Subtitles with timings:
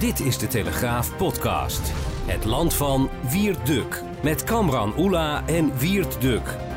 [0.00, 1.92] Dit is de Telegraaf podcast.
[2.26, 4.02] Het land van Wiert Duk.
[4.22, 6.69] Met Kamran Oela en Wiert Duk.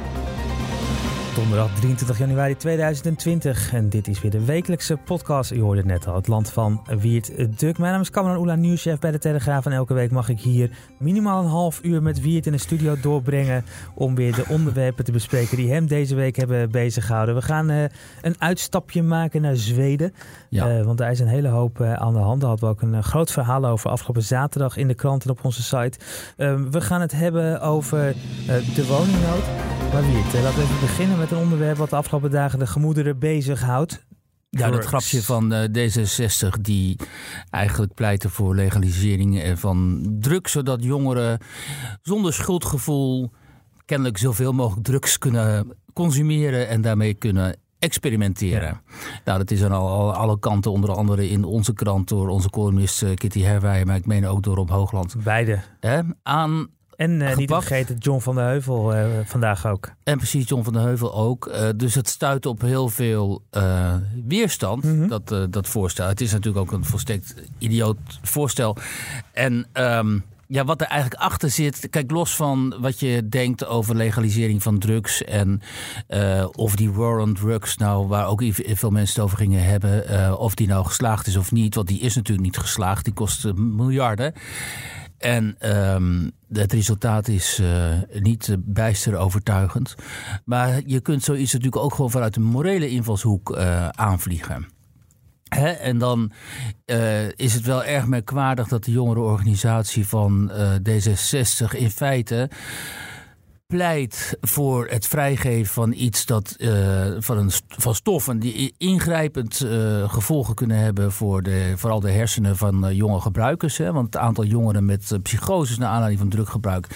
[1.36, 5.50] Donderdag 23 januari 2020 en dit is weer de wekelijkse podcast.
[5.50, 7.78] Je hoorde het net al, het land van Wiert Duk.
[7.78, 9.66] Mijn naam is Cameron Oela, nieuwschef bij de Telegraaf.
[9.66, 10.70] En elke week mag ik hier
[11.00, 13.66] minimaal een half uur met Wiert in de studio doorbrengen...
[13.96, 17.36] om weer de onderwerpen te bespreken die hem deze week hebben bezighouden.
[17.36, 17.84] We gaan uh,
[18.22, 20.14] een uitstapje maken naar Zweden.
[20.50, 20.78] Ja.
[20.78, 22.42] Uh, want daar is een hele hoop uh, aan de hand.
[22.42, 25.46] Daar hadden we ook een groot verhaal over afgelopen zaterdag in de krant en op
[25.46, 26.00] onze site.
[26.72, 28.16] we gaan het hebben over
[28.76, 29.44] de woningnood.
[29.94, 33.20] Maar Wiert, laten we even beginnen met een onderwerp wat de afgelopen dagen de gemoederen
[33.20, 34.06] bezighoudt.
[34.50, 37.00] Ja, dat grapje van uh, D66 die
[37.50, 41.40] eigenlijk pleiten voor legalisering van drugs, zodat jongeren
[42.02, 43.32] zonder schuldgevoel
[43.86, 48.82] kennelijk zoveel mogelijk drugs kunnen consumeren en daarmee kunnen experimenteren.
[49.26, 53.02] Nou, dat is aan al, alle kanten, onder andere in onze krant door onze columnist
[53.02, 55.16] uh, Kitty Herwij, maar ik meen ook door Rob Hoogland.
[55.24, 55.60] Beide.
[56.24, 59.92] Aan en uh, niet vergeten John van der Heuvel uh, vandaag ook.
[60.04, 61.48] En precies, John van der Heuvel ook.
[61.48, 63.42] Uh, dus het stuit op heel veel
[64.28, 65.08] weerstand, mm -hmm.
[65.08, 66.08] dat, dat voorstel.
[66.08, 68.78] Het is natuurlijk ook een volstrekt idioot voorstel.
[69.32, 71.90] En um, ja, wat er eigenlijk achter zit.
[71.90, 75.24] Kijk, los van wat je denkt over legalisering van drugs.
[75.24, 75.62] En
[76.52, 80.40] of die war on drugs, nou, waar ook veel mensen het over gingen hebben.
[80.40, 81.76] Of die nou geslaagd is of niet.
[81.76, 83.04] Want die is natuurlijk niet geslaagd.
[83.04, 84.34] Die kost miljarden.
[85.24, 85.56] En
[85.96, 89.96] um, het resultaat is uh, niet bijster overtuigend.
[90.46, 94.68] Maar je kunt zoiets natuurlijk ook gewoon vanuit een morele invalshoek uh, aanvliegen.
[95.44, 95.70] Hè?
[95.70, 96.32] En dan
[97.36, 100.52] is het wel erg merkwaardig dat de jongerenorganisatie van
[100.90, 102.50] D66 in feite
[103.74, 106.72] pleit voor het vrijgeven van iets dat uh,
[107.20, 112.58] van, een, van stoffen die ingrijpend uh, gevolgen kunnen hebben voor de, vooral de hersenen
[112.58, 113.78] van uh, jonge gebruikers.
[113.78, 113.92] Hè?
[113.92, 116.88] Want het aantal jongeren met psychoses naar aanleiding van druggebruik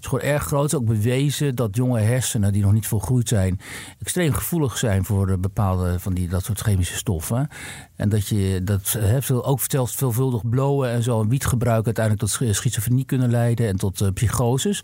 [0.00, 0.62] is gewoon erg groot.
[0.62, 3.60] Het is ook bewezen dat jonge hersenen die nog niet volgroeid zijn,
[4.00, 7.48] extreem gevoelig zijn voor bepaalde van die, dat soort chemische stoffen.
[7.96, 8.98] En dat je dat
[9.28, 14.14] ook zelfs veelvuldig blowen en zo en wietgebruik uiteindelijk tot schizofrenie kunnen leiden en tot
[14.14, 14.82] psychoses.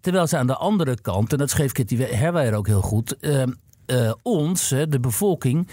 [0.00, 3.42] Terwijl ze aan de andere kant, en dat schreef Kitty Herwijer ook heel goed, uh,
[3.86, 5.68] uh, ons, de bevolking,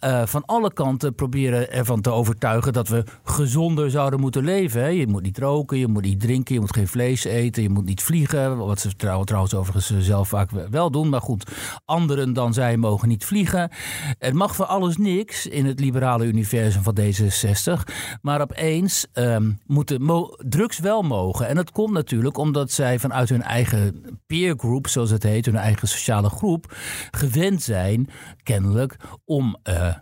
[0.00, 4.80] uh, van alle kanten proberen ervan te overtuigen dat we gezonder zouden moeten leven.
[4.80, 4.88] Hè.
[4.88, 7.84] Je moet niet roken, je moet niet drinken, je moet geen vlees eten, je moet
[7.84, 8.56] niet vliegen.
[8.56, 11.08] Wat ze trouwens overigens zelf vaak wel doen.
[11.08, 11.50] Maar goed,
[11.84, 13.70] anderen dan zij mogen niet vliegen.
[14.18, 17.92] Het mag voor alles niks in het liberale universum van D66.
[18.22, 21.48] Maar opeens um, moeten drugs wel mogen.
[21.48, 25.56] En dat komt natuurlijk omdat zij vanuit hun eigen peer group, zoals het heet, hun
[25.56, 26.74] eigen sociale groep,
[27.10, 28.08] gewend zijn,
[28.42, 29.95] kennelijk, om uh,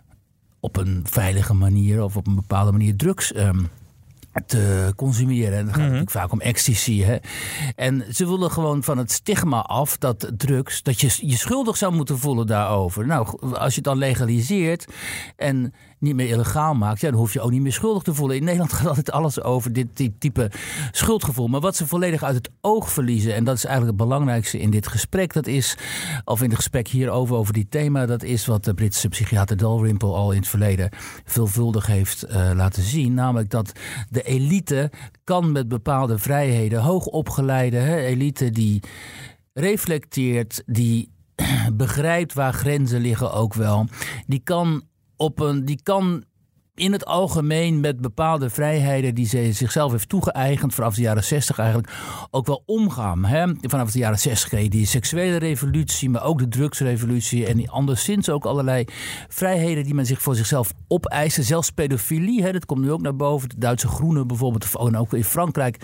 [0.65, 3.69] op een veilige manier of op een bepaalde manier drugs um,
[4.45, 5.57] te consumeren.
[5.57, 5.83] En dan gaat mm -hmm.
[5.83, 7.01] natuurlijk vaak om ecstasy.
[7.01, 7.17] Hè?
[7.75, 11.93] En ze willen gewoon van het stigma af dat drugs, dat je je schuldig zou
[11.93, 13.05] moeten voelen daarover.
[13.05, 14.85] Nou, als je het dan legaliseert
[15.35, 15.73] en
[16.05, 18.37] niet meer illegaal maakt, ja, dan hoef je ook niet meer schuldig te voelen.
[18.37, 20.51] In Nederland gaat altijd alles over dit, type
[20.91, 21.47] schuldgevoel.
[21.47, 24.69] Maar wat ze volledig uit het oog verliezen, en dat is eigenlijk het belangrijkste in
[24.69, 25.77] dit gesprek, dat is,
[26.25, 30.13] of in het gesprek hierover, over dit thema, dat is wat de Britse psychiater Dalrymple
[30.13, 30.89] al in het verleden
[31.25, 33.13] veelvuldig heeft uh, laten zien.
[33.13, 33.71] Namelijk dat
[34.09, 34.91] de elite
[35.23, 38.83] kan met bepaalde vrijheden, hoogopgeleide hè, elite die
[39.53, 41.09] reflecteert, die
[41.73, 43.87] begrijpt waar grenzen liggen ook wel,
[44.27, 44.83] die kan
[45.17, 46.23] op een, die kan
[46.75, 51.57] in het algemeen met bepaalde vrijheden die ze zichzelf heeft toegeëigend vanaf de jaren 60
[51.57, 51.93] eigenlijk
[52.31, 53.25] ook wel omgaan.
[53.25, 53.47] Hè?
[53.61, 58.85] Vanaf de jaren 60 die seksuele revolutie, maar ook de drugsrevolutie en anderszins ook allerlei
[59.27, 61.43] vrijheden die men zich voor zichzelf opeist.
[61.43, 62.51] Zelfs pedofilie, hè?
[62.51, 63.49] dat komt nu ook naar boven.
[63.49, 65.77] De Duitse groenen bijvoorbeeld, en ook in Frankrijk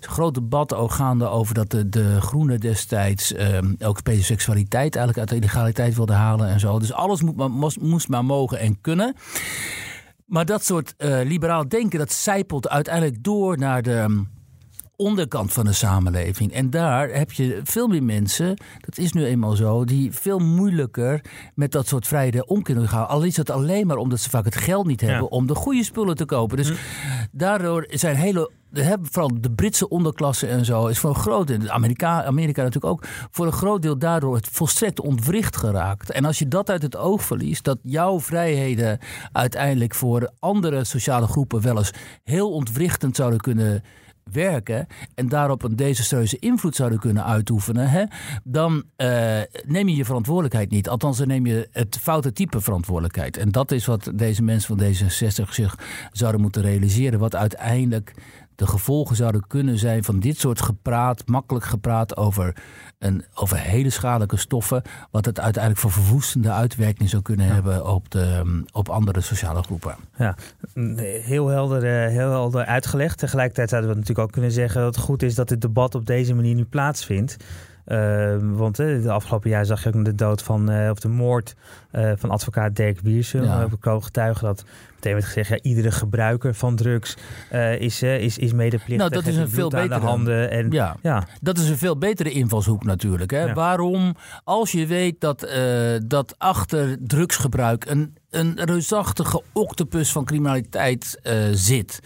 [0.00, 4.96] is een groot debat ook gaande over dat de, de groenen destijds eh, ook pedoseksualiteit
[4.96, 6.78] eigenlijk uit de illegaliteit wilden halen en zo.
[6.78, 9.14] Dus alles moet moest maar mogen en kunnen.
[10.24, 14.24] Maar dat soort uh, liberaal denken, dat zijpelt uiteindelijk door naar de,
[14.96, 16.52] onderkant van de samenleving.
[16.52, 21.20] En daar heb je veel meer mensen, dat is nu eenmaal zo, die veel moeilijker
[21.54, 23.08] met dat soort vrijheden om kunnen gaan.
[23.08, 25.84] Al is het alleen maar omdat ze vaak het geld niet hebben om de goede
[25.84, 26.56] spullen te kopen.
[26.56, 26.74] Dus hm.
[27.30, 28.50] daardoor zijn hele
[28.82, 32.92] hebben vooral de Britse onderklasse en zo, is voor een groot deel, Amerika, Amerika natuurlijk
[32.92, 36.10] ook, voor een groot deel daardoor het volstrekt ontwricht geraakt.
[36.10, 38.98] En als je dat uit het oog verliest, dat jouw vrijheden
[39.32, 41.92] uiteindelijk voor andere sociale groepen wel eens
[42.22, 43.82] heel ontwrichtend zouden kunnen
[44.32, 48.04] werken en daarop een desastreuze invloed zouden kunnen uitoefenen, hè,
[48.44, 50.88] dan uh, neem je je verantwoordelijkheid niet.
[50.88, 53.36] Althans, dan neem je het foute type verantwoordelijkheid.
[53.36, 55.78] En dat is wat deze mensen van D66 zich
[56.12, 57.18] zouden moeten realiseren.
[57.18, 58.14] Wat uiteindelijk
[58.56, 62.56] de gevolgen zouden kunnen zijn van dit soort gepraat, makkelijk gepraat over,
[62.98, 68.10] een, over hele schadelijke stoffen, wat het uiteindelijk voor verwoestende uitwerking zou kunnen hebben op,
[68.10, 69.94] de, op andere sociale groepen.
[70.16, 70.36] Ja,
[71.22, 73.18] heel helder, eh, heel helder uitgelegd.
[73.18, 76.06] Tegelijkertijd zouden we natuurlijk ook kunnen zeggen dat het goed is dat dit debat op
[76.06, 77.36] deze manier nu plaatsvindt.
[77.86, 81.08] Uh, want uh, de afgelopen jaar zag je ook de dood van, uh, of de
[81.08, 81.54] moord
[82.16, 83.42] van advocaat Dirk Wiersum.
[83.42, 83.68] Ja.
[83.68, 84.64] We getuigen dat
[84.94, 87.16] meteen werd gezegd, ja, iedere gebruiker van drugs
[87.78, 88.96] is, is, is medeplichtig.
[88.96, 90.50] Nou, dat is een veel betere handen.
[90.50, 90.96] En, ja.
[91.02, 91.26] ja.
[91.40, 93.30] dat is een veel betere invalshoek natuurlijk.
[93.30, 93.52] Hè?
[93.52, 95.48] Waarom, als je weet dat,
[96.06, 102.00] dat achter drugsgebruik een een reusachtige octopus van criminaliteit uh, zit.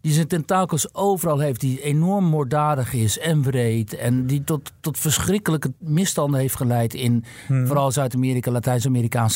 [0.00, 3.96] Die zijn tentakels overal heeft, die enorm moorddadig is en wreed.
[3.96, 7.66] En die tot, tot verschrikkelijke misstanden heeft geleid in hmm.
[7.66, 8.50] vooral Zuid-Amerika,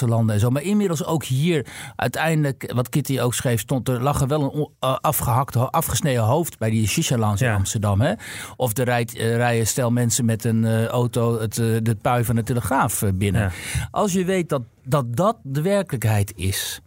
[0.00, 0.50] Landen en zo.
[0.50, 1.66] Maar inmiddels ook hier
[1.96, 6.58] uiteindelijk, wat Kitty ook schreef, stond er lag er wel een uh, afgehakt, afgesneden hoofd
[6.58, 8.00] bij die shisha in Amsterdam.
[8.00, 8.12] Hè?
[8.56, 12.34] Of er rijdt, uh, rijden stel mensen met een uh, auto het, de pui van
[12.34, 13.52] de Telegraaf binnen.
[13.90, 16.80] Als je weet dat dat dat de werkelijkheid is.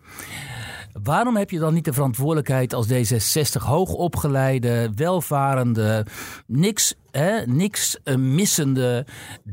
[1.03, 6.05] Waarom heb je dan niet de verantwoordelijkheid als D66 hoogopgeleide, welvarende,
[6.47, 9.05] niks, hè, niks uh, missende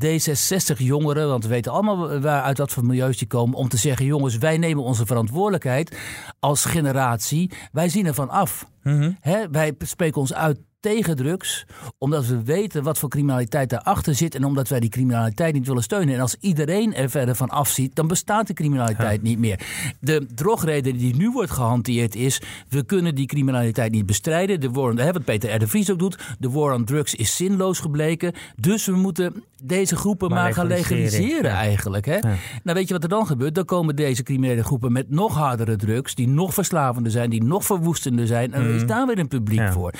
[0.04, 3.76] D66 jongeren, want we weten allemaal waar, uit wat voor milieus die komen, om te
[3.76, 5.96] zeggen: jongens, wij nemen onze verantwoordelijkheid
[6.40, 8.66] als generatie, wij zien ervan af.
[8.82, 9.16] Mm
[9.50, 11.66] wij spreken ons uit tegen drugs,
[11.98, 15.82] omdat we weten wat voor criminaliteit daarachter zit en omdat wij die criminaliteit niet willen
[15.82, 16.14] steunen.
[16.14, 19.60] En als iedereen er verder van afziet, dan bestaat de criminaliteit niet meer.
[20.00, 24.60] De drogreden die nu wordt gehanteerd is, we kunnen die criminaliteit niet bestrijden.
[24.60, 25.58] De war, hè, wat Peter R.
[25.58, 28.32] de Vries ook doet, de war on drugs is zinloos gebleken.
[28.56, 32.06] Dus we moeten deze groepen maar, gaan legaliseren eigenlijk.
[32.06, 32.18] Hè?
[32.62, 33.54] Nou weet je wat er dan gebeurt?
[33.54, 37.64] Dan komen deze criminele groepen met nog hardere drugs, die nog verslavender zijn, die nog
[37.64, 38.52] verwoestender zijn.
[38.52, 38.86] En er is mhm.
[38.86, 39.92] daar weer een publiek voor.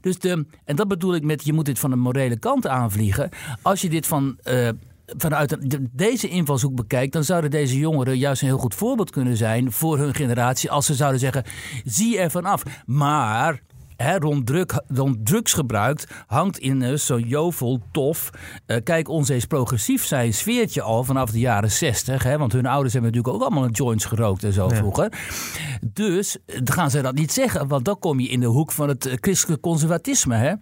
[0.00, 0.29] Dus de,
[0.64, 3.30] en dat bedoel ik met, je moet dit van de morele kant aanvliegen.
[3.62, 4.38] Als je dit van...
[4.44, 4.68] Uh,
[5.16, 5.56] vanuit
[5.92, 9.98] deze invalshoek bekijkt, dan zouden deze jongeren juist een heel goed voorbeeld kunnen zijn voor
[9.98, 10.70] hun generatie.
[10.70, 11.44] Als ze zouden zeggen:
[11.84, 12.62] zie er vanaf.
[12.86, 13.60] Maar
[14.02, 18.30] hè, rond, druk, rond drugsgebruik hangt in uh, zo'n jovel tof.
[18.66, 22.22] Uh, kijk, ons eens progressief zijn sfeertje al vanaf de jaren 60.
[22.22, 25.12] Hè, want hun ouders hebben natuurlijk ook allemaal een joints gerookt en zo vroeger.
[25.92, 29.08] Dus gaan ze dat niet zeggen, want dan kom je in de hoek van het
[29.20, 30.34] christelijk conservatisme.
[30.34, 30.54] Hè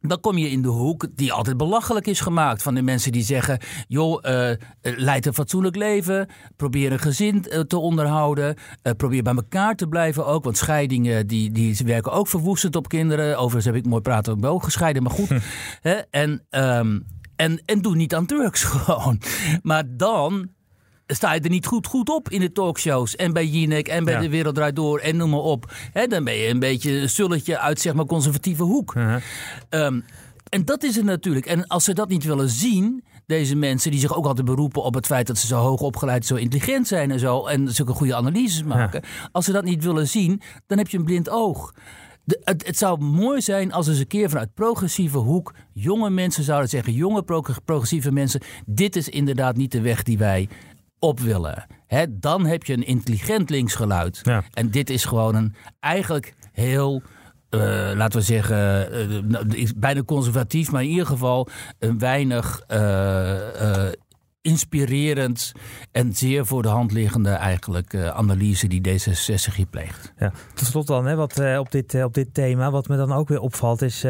[0.00, 2.62] dan kom je in de hoek die altijd belachelijk is gemaakt.
[2.62, 3.58] Van de mensen die zeggen:
[3.88, 4.50] joh, uh,
[4.80, 6.28] leid een fatsoenlijk leven.
[6.56, 8.56] Probeer een gezin eh, te onderhouden.
[8.82, 10.44] Uh, probeer bij elkaar te blijven ook.
[10.44, 13.36] Want scheidingen die, die werken ook verwoestend op kinderen.
[13.36, 15.30] Overigens heb ik mooi praten ook wel gescheiden, maar goed.
[15.80, 15.94] Hè?
[16.10, 17.06] En, um,
[17.36, 19.20] en, en doe niet aan drugs gewoon.
[19.62, 20.48] Maar dan
[21.06, 23.16] sta je er niet goed, goed op in de talkshows.
[23.16, 25.72] En bij Jinek en bij De Wereld Draait Door en noem maar op.
[26.08, 28.94] dan ben je een beetje een sulletje uit zeg maar conservatieve hoek.
[29.68, 30.00] Ehm,
[30.48, 31.46] en dat is het natuurlijk.
[31.46, 34.94] En als ze dat niet willen zien, deze mensen die zich ook altijd beroepen op
[34.94, 37.46] het feit dat ze zo hoog opgeleid, zo intelligent zijn en zo.
[37.46, 39.02] En zulke goede analyses maken.
[39.32, 41.74] Als ze dat niet willen zien, dan heb je een blind oog.
[42.24, 46.44] De, het, het, zou mooi zijn als eens een keer vanuit progressieve hoek jonge mensen
[46.44, 47.22] zouden zeggen, jonge
[47.64, 50.48] progressieve mensen, dit is inderdaad niet de weg die wij
[51.06, 51.66] op willen.
[51.86, 54.20] Hè, dan heb je een intelligent linksgeluid.
[54.22, 54.44] Ja.
[54.52, 57.02] En dit is gewoon een eigenlijk heel.
[57.50, 58.88] Uh, laten we zeggen,
[59.54, 61.48] uh, bijna conservatief, maar in ieder geval
[61.78, 63.88] een weinig uh,
[64.46, 65.52] inspirerend
[65.92, 70.12] en zeer voor de hand liggende eigenlijk uh, analyse die D66 hier pleegt.
[70.18, 72.96] Ja, tot slot dan, hè, wat, uh, op, dit, uh, op dit thema, wat me
[72.96, 74.00] dan ook weer opvalt, is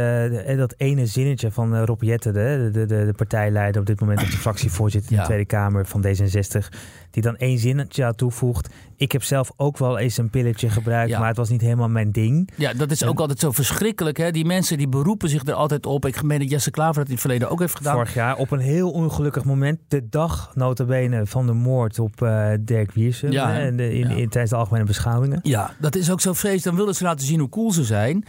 [0.57, 4.37] dat ene zinnetje van Rob Jetten, de, de, de, partijleider op dit moment op de
[4.37, 6.69] fractievoorzitter in de Tweede Kamer van D66,
[7.17, 8.69] die dan één zinnetje toevoegt.
[8.97, 12.13] Ik heb zelf ook wel eens een pilletje gebruikt, maar het was niet helemaal mijn
[12.13, 12.51] ding.
[12.55, 14.17] Ja, dat is ook altijd zo verschrikkelijk.
[14.17, 14.31] Hè?
[14.31, 16.07] Die mensen die beroepen zich er altijd op.
[16.07, 17.95] Ik meen dat Jesse Klaver dat in het verleden ook heeft gedaan.
[17.95, 21.99] Vorig jaar op een heel ongelukkig moment, de dag dag, nota bene, van de moord
[21.99, 23.33] op uh, Dirk Wiersum.
[23.33, 25.41] Ja, in, in, in, tijdens de algemene beschouwingen.
[25.43, 26.63] Ja, dat is ook zo vrees.
[26.63, 28.25] Dan willen ze laten zien hoe cool ze zijn.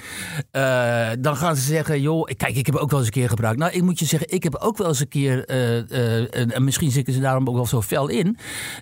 [0.52, 3.60] Uh, dan gaan ze zeggen, joh, kijk, ik heb ook wel eens een keer gebruikt.
[3.60, 6.92] Nou, ik moet je zeggen, ik heb ook wel eens een keer, uh, en misschien
[6.92, 8.38] zitten ze daarom ook wel zo fel in,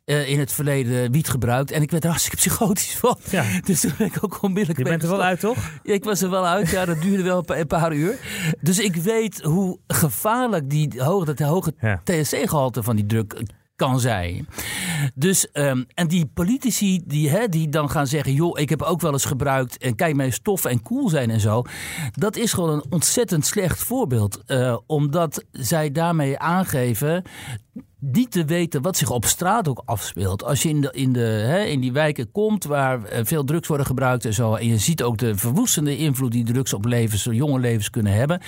[0.06, 1.72] in het verleden wiet gebruikt.
[1.72, 3.18] En ik werd er hartstikke psychotisch van.
[3.30, 3.44] Ja.
[3.66, 4.78] Dus toen ben ik ook onmiddellijk...
[4.78, 5.58] Je bent er wel uit, toch?
[5.84, 6.70] Ja, ik was er wel uit.
[6.70, 8.18] Ja, dat duurde wel een paar uur.
[8.62, 12.02] Dus ik weet hoe gevaarlijk die hoge, dat hoge ja.
[12.04, 13.44] THC-gehalte van die druk
[13.76, 14.48] kan zijn.
[15.16, 19.02] Dus, um, en die politici die, hè, die dan gaan zeggen: joh, ik heb ook
[19.02, 21.64] wel eens gebruikt en kijk mijn stof en cool zijn en zo.
[22.12, 24.44] Dat is gewoon een ontzettend slecht voorbeeld.
[24.48, 27.24] Uh, omdat zij daarmee aangeven
[28.00, 30.44] niet te weten wat zich op straat ook afspeelt.
[30.44, 33.68] Als je in, de, in, de, hè, in die wijken komt waar eh, veel drugs
[33.68, 34.54] worden gebruikt en zo.
[34.54, 38.42] En je ziet ook de verwoestende invloed die drugs op levens, jonge levens kunnen hebben.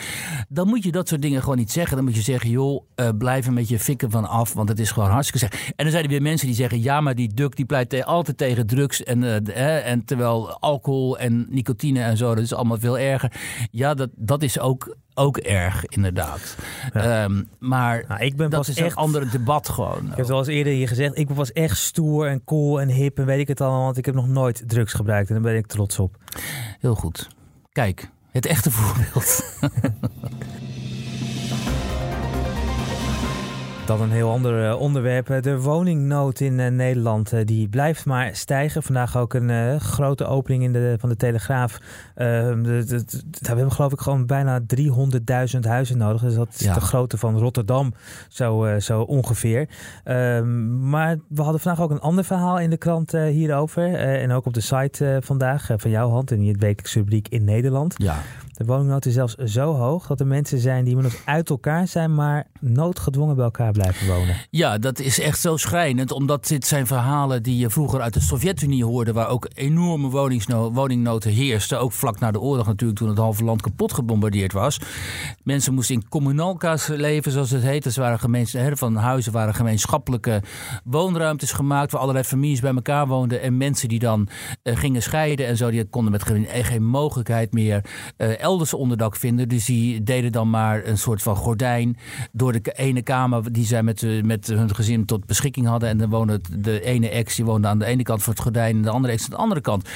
[0.49, 1.95] Dan moet je dat soort dingen gewoon niet zeggen.
[1.95, 4.53] Dan moet je zeggen, joh, uh, blijf er met je fikken van af.
[4.53, 5.67] Want het is gewoon hartstikke zeg.
[5.67, 8.37] En dan zijn er weer mensen die zeggen, ja, maar die duk die pleit altijd
[8.37, 9.03] tegen drugs.
[9.03, 13.31] En, uh, en terwijl alcohol en nicotine en zo, dat is allemaal veel erger.
[13.71, 16.55] Ja, dat, dat is ook ook erg, inderdaad.
[16.93, 20.03] Um, maar nou, ik ben dat pas is echt, een ander debat gewoon.
[20.03, 21.17] Ik heb het al eens eerder hier gezegd.
[21.17, 23.83] Ik was echt stoer en cool en hip en weet ik het allemaal.
[23.83, 26.17] Want ik heb nog nooit drugs gebruikt en daar ben ik trots op.
[26.79, 27.27] Heel goed.
[27.71, 29.43] Kijk, het echte voorbeeld.
[33.87, 35.43] Dan een heel ander eh, onderwerp.
[35.43, 38.83] De woningnood in eh, Nederland eh, die blijft maar stijgen.
[38.83, 41.79] Vandaag ook een grote opening in de, van de Telegraaf.
[42.15, 43.03] Ehm, we
[43.41, 46.21] hebben geloof ik gewoon bijna 300.000 huizen nodig.
[46.21, 47.93] Dus dat is de grootte van Rotterdam
[48.29, 49.69] zo, zo ongeveer.
[50.03, 53.95] Ehm, maar we hadden vandaag ook een ander verhaal in de krant hierover.
[53.95, 57.95] en ook op de site vandaag van jouw hand in het wekelijkse rubriek in Nederland.
[57.97, 58.15] Ja.
[58.57, 62.15] De woningnood is zelfs zo hoog dat er mensen zijn die nog uit elkaar zijn,
[62.15, 64.35] maar noodgedwongen bij elkaar blijven wonen.
[64.49, 68.21] Ja, dat is echt zo schrijnend, omdat dit zijn verhalen die je vroeger uit de
[68.21, 70.09] Sovjet-Unie hoorde, waar ook enorme
[70.71, 71.77] woningnood heerste.
[71.77, 74.79] Ook vlak na de oorlog natuurlijk, toen het halve land kapot gebombardeerd was.
[75.43, 77.83] Mensen moesten in communalkas leven, zoals het heet.
[77.83, 78.47] Dus waren gemeen,
[78.77, 80.41] van huizen waren gemeenschappelijke
[80.83, 83.41] woonruimtes gemaakt, waar allerlei families bij elkaar woonden.
[83.41, 84.27] En mensen die dan
[84.63, 87.85] uh, gingen scheiden en zo, die konden met geen, geen mogelijkheid meer
[88.17, 89.49] uh, elders onderdak vinden.
[89.49, 91.97] Dus die deden dan maar een soort van gordijn
[92.31, 95.89] door de ene kamer die zij met, met hun gezin tot beschikking hadden.
[95.89, 98.75] En dan woonde de ene ex die woonde aan de ene kant van het gordijn
[98.75, 99.89] en de andere ex aan de andere kant.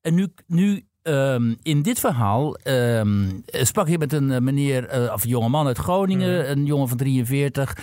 [0.00, 5.12] En nu, nu Um, in dit verhaal um, sprak je met een eh, meneer, uh,
[5.12, 6.50] of een jonge man uit Groningen, mm.
[6.50, 7.76] een jongen van 43.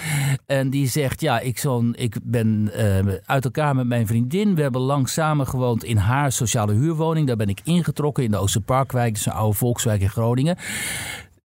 [0.46, 4.56] En die zegt: Ja, ik, zo'n, ik ben uh, uit elkaar met mijn vriendin.
[4.56, 7.27] We hebben lang samen gewoond in haar sociale huurwoning.
[7.27, 10.58] Daar ben ik ingetrokken in de Oosterparkwijk, dus een oude volkswijk in Groningen.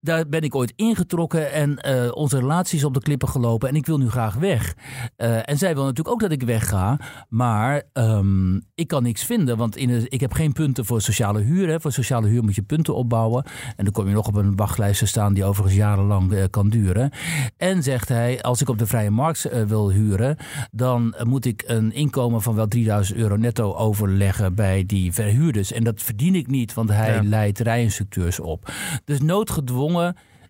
[0.01, 3.75] Daar ben ik ooit ingetrokken en uh, onze relatie is op de klippen gelopen en
[3.75, 4.75] ik wil nu graag weg.
[5.17, 9.57] Uh, en zij wil natuurlijk ook dat ik wegga, maar um, ik kan niks vinden,
[9.57, 11.67] want in de, ik heb geen punten voor sociale huur.
[11.67, 11.79] Hè.
[11.79, 13.43] Voor sociale huur moet je punten opbouwen
[13.75, 16.69] en dan kom je nog op een wachtlijst te staan die overigens jarenlang uh, kan
[16.69, 17.11] duren.
[17.57, 20.37] En zegt hij, als ik op de vrije markt wil huren,
[20.71, 25.71] dan moet ik een inkomen van wel 3000 euro netto overleggen bij die verhuurders.
[25.71, 27.23] En dat verdien ik niet, want hij ja.
[27.23, 28.71] leidt rijinstructeurs op.
[29.05, 29.88] Dus noodgedwongen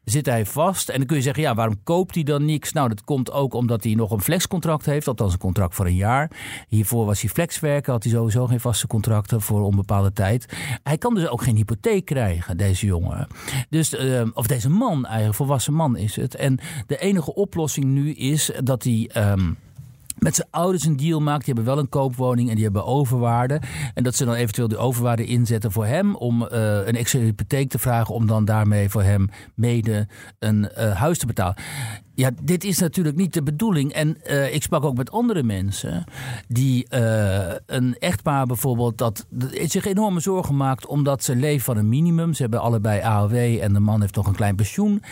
[0.04, 0.90] zit hij vast.
[0.90, 2.74] En dan kun je zeggen, ja, waarom koopt hij dan niks?
[2.74, 5.96] Nou, dat komt ook omdat hij nog een flexcontract heeft, althans een contract voor een
[5.96, 6.32] jaar.
[6.68, 10.58] Hiervoor was hij flexwerker, had hij sowieso geen vaste contracten voor onbepaalde tijd.
[10.84, 13.28] Hij kan dus ook geen hypotheek krijgen, deze jongen.
[13.70, 16.36] Dus, uh, of deze man, eigenlijk, volwassen man is het.
[16.36, 19.10] En de enige oplossing nu is dat hij...
[19.16, 19.58] Um,
[20.20, 21.46] met zijn ouders een deal maakt.
[21.46, 23.62] Die hebben wel een koopwoning en die hebben overwaarde.
[23.94, 26.50] En dat ze dan eventueel die overwaarde inzetten voor hem om uh,
[26.88, 30.08] een extra hypotheek te vragen om dan daarmee voor hem mede
[30.40, 31.56] een uh, huis te betalen.
[32.20, 33.94] Ja, dit is natuurlijk niet de bedoeling.
[33.94, 36.04] En uh, ik sprak ook met andere mensen
[36.48, 41.90] die uh, een echtpaar bijvoorbeeld dat zich enorme zorgen maakt omdat ze leven van een
[41.90, 42.34] minimum.
[42.34, 45.04] Ze hebben allebei AOW en de man heeft nog een klein pensioen.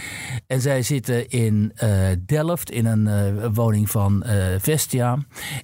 [0.47, 1.89] En zij zitten in uh,
[2.25, 4.23] Delft in een woning van
[4.57, 5.17] Vestia.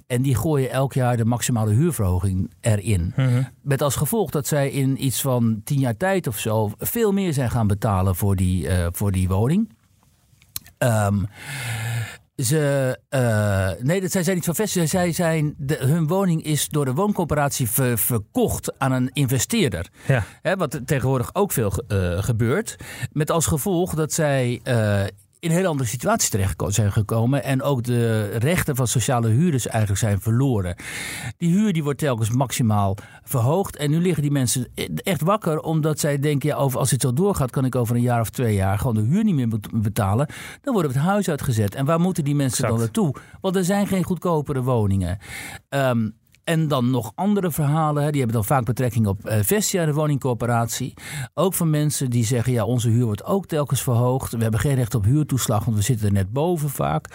[0.08, 3.12] En die gooien elk jaar de maximale huurverhoging erin.
[3.16, 3.48] -hmm.
[3.62, 7.34] Met als gevolg dat zij in iets van tien jaar tijd of zo veel meer
[7.34, 9.70] zijn gaan betalen voor die, voor die woning.
[10.84, 11.28] Um,
[12.36, 14.90] ze, uh, nee, dat, zij zijn niet van vestiging.
[14.90, 19.90] Zij zijn, de, hun woning is door de wooncoöperatie ver, verkocht aan een investeerder.
[20.08, 20.24] Ja.
[20.42, 22.76] Hè, wat tegenwoordig ook veel uh, gebeurt.
[23.12, 25.02] Met als gevolg dat zij uh,
[25.44, 27.44] in een hele andere situatie terecht zijn gekomen.
[27.44, 30.76] En ook de rechten van sociale huurders eigenlijk zijn verloren.
[31.38, 33.76] Die huur die wordt telkens maximaal verhoogd.
[33.76, 36.50] En nu liggen die mensen echt wakker omdat zij denken...
[36.50, 38.96] Ja, over, als dit zo doorgaat kan ik over een jaar of twee jaar gewoon
[38.96, 40.28] de huur niet meer betalen.
[40.62, 41.76] Dan worden we het huis uitgezet.
[41.76, 43.16] En waar moeten die mensen dan naartoe?
[43.42, 45.18] Want er zijn geen goedkopere woningen.
[45.70, 49.94] Um, en dan nog andere verhalen, die hebben dan vaak betrekking op uh, Vestia, de
[49.94, 50.94] woningcorporatie.
[51.34, 54.32] Ook van mensen die zeggen, ja, onze huur wordt ook telkens verhoogd.
[54.32, 57.08] We hebben geen recht op huurtoeslag, want we zitten er net boven vaak.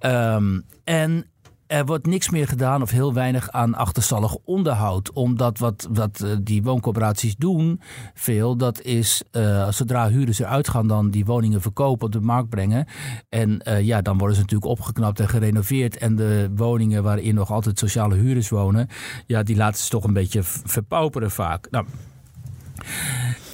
[0.00, 1.26] Um, en
[1.74, 5.12] er wordt niks meer gedaan of heel weinig aan achterstallig onderhoud.
[5.12, 7.80] Omdat wat, wat uh, die wooncorporaties doen,
[8.14, 12.48] veel, dat is uh, zodra huurders eruit gaan, dan die woningen verkopen, op de markt
[12.48, 12.86] brengen.
[13.28, 15.96] En uh, ja, dan worden ze natuurlijk opgeknapt en gerenoveerd.
[15.96, 18.88] En de woningen waarin nog altijd sociale huurders wonen,
[19.26, 21.70] ja, die laten ze toch een beetje verpauperen vaak.
[21.70, 21.86] Nou.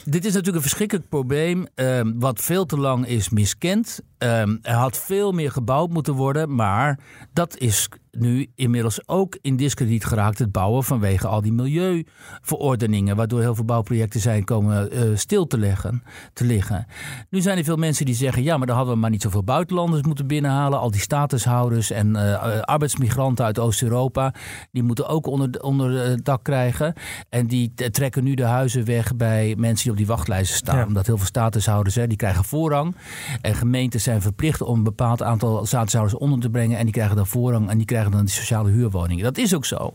[0.04, 1.66] Dit is natuurlijk een verschrikkelijk probleem,
[2.14, 4.00] wat veel te lang is miskend.
[4.22, 6.98] Uh, er had veel meer gebouwd moeten worden, maar
[7.32, 13.40] dat is nu inmiddels ook in discrediet geraakt, het bouwen vanwege al die milieuverordeningen, waardoor
[13.40, 16.86] heel veel bouwprojecten zijn komen uh, stil te, leggen, te liggen.
[17.28, 19.44] Nu zijn er veel mensen die zeggen, ja, maar dan hadden we maar niet zoveel
[19.44, 20.78] buitenlanders moeten binnenhalen.
[20.78, 24.34] Al die statushouders en uh, arbeidsmigranten uit Oost-Europa,
[24.72, 26.94] die moeten ook onder, onder het dak krijgen.
[27.28, 30.76] En die trekken nu de huizen weg bij mensen die op die wachtlijsten staan.
[30.76, 30.86] Ja.
[30.86, 32.96] Omdat heel veel statushouders, hè, die krijgen voorrang.
[33.40, 36.78] En gemeentes zijn verplicht om een bepaald aantal statushouders onder te brengen.
[36.78, 39.24] En die krijgen dan voorrang en die krijgen dan die sociale huurwoningen.
[39.24, 39.92] Dat is ook zo.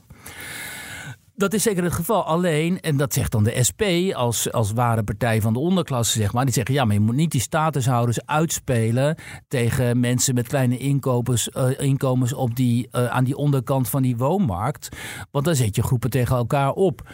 [1.37, 2.23] Dat is zeker het geval.
[2.23, 3.81] Alleen, en dat zegt dan de SP
[4.13, 6.45] als, als ware partij van de onderklasse, zeg maar.
[6.45, 9.17] Die zeggen, ja, maar je moet niet die statushouders uitspelen
[9.47, 14.17] tegen mensen met kleine inkomens, uh, inkomens op die, uh, aan die onderkant van die
[14.17, 14.89] woonmarkt.
[15.31, 17.09] Want dan zet je groepen tegen elkaar op.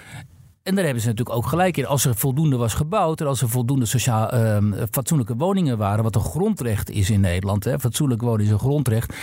[0.64, 1.86] En daar hebben ze natuurlijk ook gelijk in.
[1.86, 4.58] Als er voldoende was gebouwd en als er voldoende sociaal, uh,
[4.92, 9.16] fatsoenlijke woningen waren, wat een grondrecht is in Nederland, hè, fatsoenlijk wonen is een grondrecht,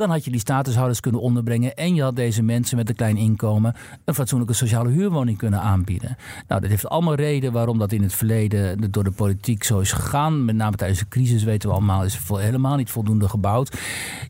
[0.00, 3.16] dan had je die statushouders kunnen onderbrengen en je had deze mensen met een klein
[3.16, 6.16] inkomen een fatsoenlijke sociale huurwoning kunnen aanbieden.
[6.48, 9.92] Nou, dat heeft allemaal reden waarom dat in het verleden door de politiek zo is
[9.92, 10.44] gegaan.
[10.44, 13.78] Met name tijdens de crisis weten we allemaal, is helemaal niet voldoende gebouwd.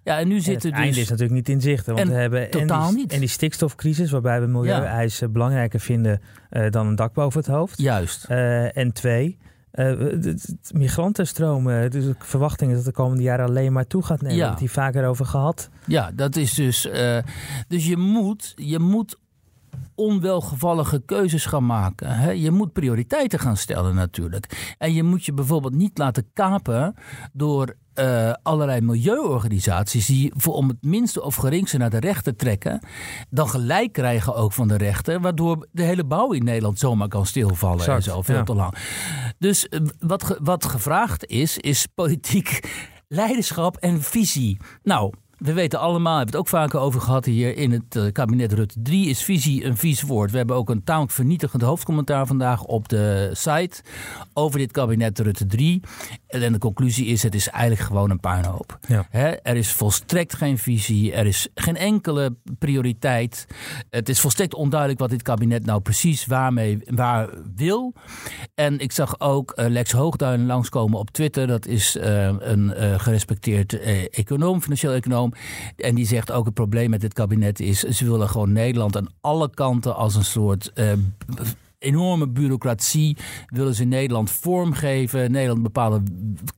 [0.05, 0.87] Ja, en nu zitten het dus...
[0.87, 1.87] einde is natuurlijk niet in zicht.
[1.87, 3.13] Want we hebben totaal en die, niet.
[3.13, 5.33] En die stikstofcrisis, waarbij we milieueisen ja.
[5.33, 7.79] belangrijker vinden uh, dan een dak boven het hoofd.
[7.79, 8.27] Juist.
[8.31, 9.39] Uh, en twee,
[9.75, 10.35] uh,
[10.73, 14.37] migrantenstromen, dus de verwachting is dat de komende jaren alleen maar toe gaat nemen.
[14.37, 14.55] Ja.
[14.55, 15.69] Die vaker over gehad.
[15.87, 16.87] Ja, dat is dus.
[16.87, 17.19] Uh,
[17.69, 19.19] dus je moet, je moet
[19.95, 22.17] onwelgevallige keuzes gaan maken.
[22.17, 22.31] Hè?
[22.31, 24.75] Je moet prioriteiten gaan stellen natuurlijk.
[24.79, 26.95] En je moet je bijvoorbeeld niet laten kapen
[27.33, 32.81] door uh, allerlei milieuorganisaties die voor om het minste of geringste naar de rechter trekken,
[33.31, 37.27] dan gelijk krijgen ook van de rechter, waardoor de hele bouw in Nederland zomaar kan
[37.27, 38.43] stilvallen exact, en zo veel ja.
[38.43, 38.75] te lang.
[39.39, 42.61] Dus uh, wat, wat gevraagd is, is politiek
[43.09, 44.59] leiderschap en visie.
[44.83, 48.53] Nou, we weten allemaal, hebben het ook vaker over gehad hier in het uh, kabinet
[48.53, 50.31] Rutte 3, is visie een vies woord.
[50.31, 53.83] We hebben ook een tamelijk vernietigend hoofdcommentaar vandaag op de site
[54.33, 55.83] over dit kabinet Rutte 3.
[56.27, 58.79] En de conclusie is, het is eigenlijk gewoon een puinhoop.
[58.89, 59.07] Ja.
[59.11, 63.47] He, er is volstrekt geen visie, er is geen enkele prioriteit.
[63.91, 67.95] Het is volstrekt onduidelijk wat dit kabinet nou precies waarmee, waar wil.
[68.55, 71.47] En ik zag ook uh, Lex Hoogduin langskomen op Twitter.
[71.47, 75.30] Dat is uh, een gerespecteerd econoom, financieel econoom.
[75.77, 77.81] En die zegt ook het probleem met dit kabinet is...
[77.81, 80.71] ze willen gewoon Nederland aan alle kanten als een soort...
[80.75, 80.93] Uh,
[81.81, 83.17] enorme bureaucratie
[83.47, 86.03] willen ze Nederland vormgeven, Nederland een bepaalde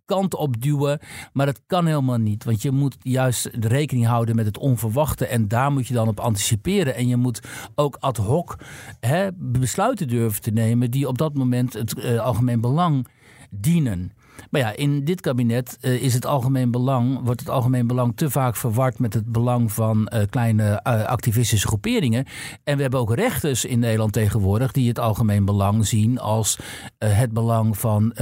[0.04, 0.98] kant opduwen.
[1.32, 5.48] Maar dat kan helemaal niet, want je moet juist rekening houden met het onverwachte en
[5.48, 6.94] daar moet je dan op anticiperen.
[6.94, 7.40] En je moet
[7.74, 8.58] ook ad hoc
[9.00, 13.06] hè, besluiten durven te nemen die op dat moment het uh, algemeen belang
[13.50, 14.12] dienen.
[14.50, 18.30] Maar ja, in dit kabinet uh, is het algemeen belang, wordt het algemeen belang te
[18.30, 22.24] vaak verward met het belang van uh, kleine uh, activistische groeperingen.
[22.64, 26.58] En we hebben ook rechters in Nederland tegenwoordig die het algemeen belang zien als
[26.98, 28.14] het belang van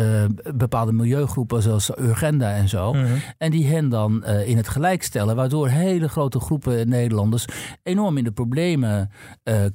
[0.55, 2.93] bepaalde milieugroepen zoals Urgenda en zo.
[2.93, 3.07] -hmm.
[3.39, 7.45] En die hen dan in het gelijk stellen, waardoor hele grote groepen Nederlanders
[7.83, 9.11] enorm in de problemen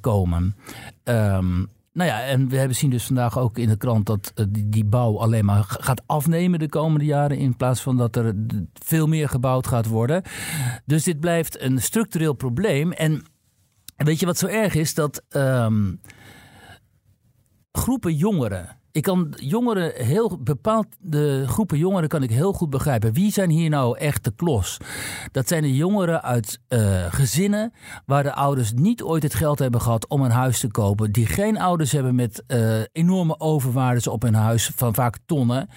[0.02, 0.56] komen.
[1.04, 4.46] Um, nou ja, en we hebben zien dus vandaag ook in de krant dat uh,
[4.50, 7.38] die, bouw alleen maar gaat afnemen de komende jaren.
[7.38, 8.34] In plaats van dat er
[8.74, 10.22] veel meer gebouwd gaat worden.
[10.86, 12.92] Dus dit blijft een structureel probleem.
[12.92, 13.24] En
[13.96, 14.94] weet je wat zo erg is?
[14.94, 16.02] Dat um,
[17.72, 23.14] groepen jongeren Ik kan jongeren heel bepaald, de groepen jongeren kan ik heel goed begrijpen.
[23.14, 24.78] Wie zijn hier nou echt de klos?
[25.32, 27.74] Dat zijn de jongeren uit uh, gezinnen
[28.06, 31.12] waar de ouders niet ooit het geld hebben gehad om een huis te kopen.
[31.12, 35.70] Die geen ouders hebben met uh, enorme overwaardes op hun huis van vaak tonnen.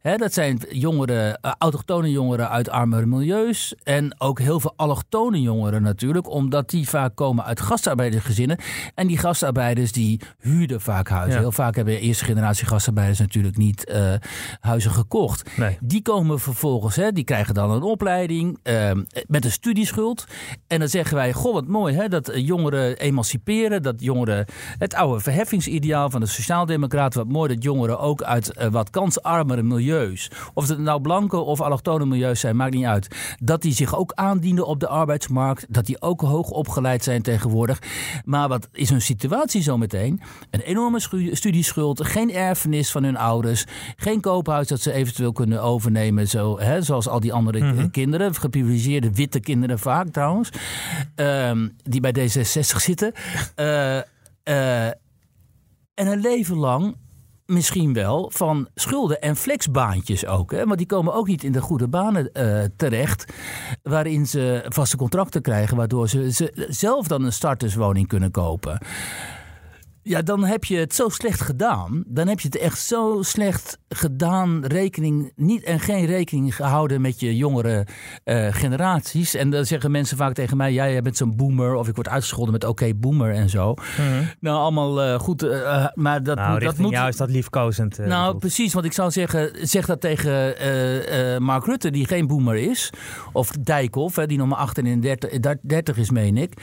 [0.00, 3.74] Hè, dat zijn jongeren, uh, autochtone jongeren uit armere milieus.
[3.82, 6.30] En ook heel veel allochtone jongeren natuurlijk.
[6.30, 8.58] Omdat die vaak komen uit gastarbeidersgezinnen.
[8.94, 11.34] En die gastarbeiders die huurden vaak huizen.
[11.34, 11.40] Ja.
[11.40, 14.14] Heel vaak hebben eerste generatie gastarbeiders natuurlijk niet uh,
[14.60, 15.56] huizen gekocht.
[15.56, 15.78] Nee.
[15.80, 18.90] Die komen vervolgens, hè, die krijgen dan een opleiding uh,
[19.26, 20.24] met een studieschuld.
[20.66, 23.82] En dan zeggen wij, goh wat mooi hè, dat jongeren emanciperen.
[23.82, 24.46] Dat jongeren,
[24.78, 27.18] het oude verheffingsideaal van de sociaaldemocraten.
[27.18, 30.30] Wat mooi dat jongeren ook uit uh, wat kansarmere milieus.
[30.54, 33.36] Of het nou blanke of allochtone milieus zijn, maakt niet uit.
[33.40, 35.66] Dat die zich ook aandienen op de arbeidsmarkt.
[35.68, 37.78] Dat die ook hoog opgeleid zijn tegenwoordig.
[38.24, 40.20] Maar wat is hun situatie zo meteen?
[40.50, 41.00] Een enorme
[41.32, 43.64] studieschuld, geen erfenis van hun ouders,
[43.96, 47.90] geen koophuis dat ze eventueel kunnen overnemen, zo, hè, zoals al die andere mm -hmm.
[47.90, 50.50] kinderen, geprivilegeerde witte kinderen vaak trouwens,
[51.16, 53.12] um, die bij D66 zitten.
[53.56, 54.00] Uh,
[54.44, 54.86] uh,
[55.94, 56.96] en een leven lang
[57.46, 60.50] misschien wel van schulden en flexbaantjes ook.
[60.50, 60.64] Hè?
[60.64, 63.32] Want die komen ook niet in de goede banen uh, terecht.
[63.82, 65.76] Waarin ze vaste contracten krijgen.
[65.76, 68.78] Waardoor ze, ze zelf dan een starterswoning kunnen kopen.
[70.04, 72.04] Ja, dan heb je het zo slecht gedaan.
[72.06, 74.66] Dan heb je het echt zo slecht gedaan.
[74.66, 77.86] Rekening niet en geen rekening gehouden met je jongere
[78.24, 79.34] uh, generaties.
[79.34, 81.74] En dan zeggen mensen vaak tegen mij: ja, jij bent zo'n boomer.
[81.74, 83.74] Of ik word uitgescholden met oké, okay, boomer en zo.
[83.96, 84.30] -hmm.
[84.40, 85.42] Nou, allemaal uh, goed.
[85.42, 86.90] Uh, maar dat, nou, dat moet.
[86.90, 87.98] jou is dat liefkozend.
[87.98, 88.72] nou, precies.
[88.72, 90.54] Want ik zou zeggen: zeg dat tegen
[91.42, 92.90] Mark Rutte, die geen boomer is.
[93.32, 96.54] Of Dijkhoff, die nog maar 38 30 is, meen ik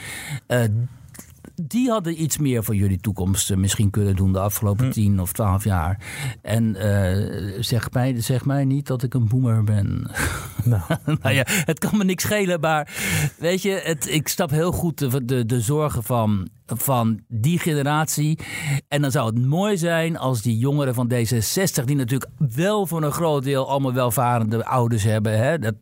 [1.60, 4.92] die hadden iets meer voor jullie toekomst misschien kunnen doen de afgelopen hm.
[4.92, 6.04] 10 of 12 jaar.
[6.42, 10.10] En uh, zeg, mij, zeg mij niet dat ik een boomer ben.
[10.70, 10.82] Nou,
[11.20, 12.92] nou ja, het kan me niks schelen, maar
[13.38, 18.38] weet je, het, ik snap heel goed de, de, zorgen van van die generatie.
[18.88, 23.02] En dan zou het mooi zijn als die jongeren van D66, die natuurlijk wel voor
[23.02, 25.74] een groot deel allemaal welvarende ouders hebben, hè, dat,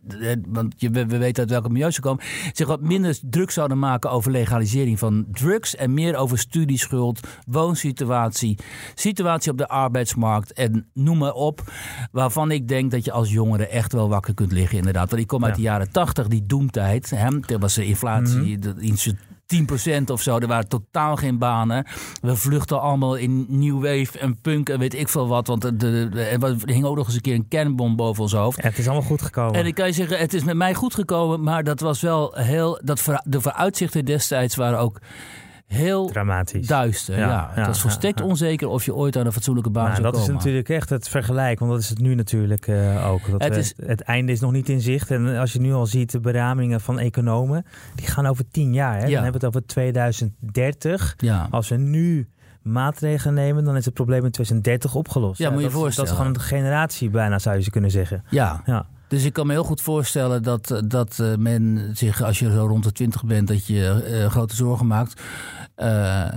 [0.48, 3.78] want je, we, we weten uit welke milieu ze komen, zich wat minder druk zouden
[3.78, 8.58] maken over legalisering van drugs en meer over studieschuld, woonsituatie,
[8.94, 11.72] situatie op de arbeidsmarkt en noem maar op.
[12.12, 15.11] Waarvan ik denk dat je als jongere echt wel wakker kunt liggen, inderdaad.
[15.11, 17.11] Want ik kom uit de jaren 80, die doemtijd.
[17.11, 18.96] Hè, er was de inflatie, mm -hmm.
[18.96, 19.16] de
[19.48, 20.38] 10% of zo.
[20.38, 21.87] Er waren totaal geen banen.
[22.20, 25.46] We vluchten allemaal in New Wave en punk en weet ik veel wat.
[25.46, 28.62] Want er, er hing ook nog eens een keer een kernbom boven ons hoofd.
[28.62, 29.54] Ja, het is allemaal goed gekomen.
[29.54, 31.42] En ik kan je zeggen, het is met mij goed gekomen.
[31.42, 32.81] Maar dat was wel heel...
[32.85, 35.00] Dat de vooruitzichten destijds waren ook
[35.68, 36.66] heel dramatisch.
[36.66, 37.18] duister.
[37.18, 37.50] Ja, ja.
[37.54, 40.14] het was volstrekt ja, onzeker of je ooit aan een fatsoenlijke baan nou, zou dat
[40.14, 40.28] komen.
[40.28, 43.31] Dat is natuurlijk echt het vergelijk, want dat is het nu natuurlijk uh, ook.
[43.31, 45.11] Dat het, we, is, het einde is nog niet in zicht.
[45.11, 48.94] En als je nu al ziet, de beramingen van economen, die gaan over tien jaar.
[48.94, 49.00] Hè?
[49.00, 51.16] Dan hebben we het over 2030.
[51.50, 52.28] Als we nu
[52.62, 55.38] maatregelen nemen, dan is het probleem in 2030 opgelost.
[55.38, 56.11] Ja, moet je dat, voorstellen.
[56.11, 58.24] Dat is gewoon een generatie bijna, zou je ze kunnen zeggen.
[58.31, 58.62] Ja.
[58.64, 58.87] ja.
[59.09, 62.66] Dus ik kan me heel goed voorstellen dat, dat uh, men zich, als je zo
[62.66, 65.23] rond de 20 bent, dat je uh, grote zorgen maakt.
[65.77, 66.29] Uh,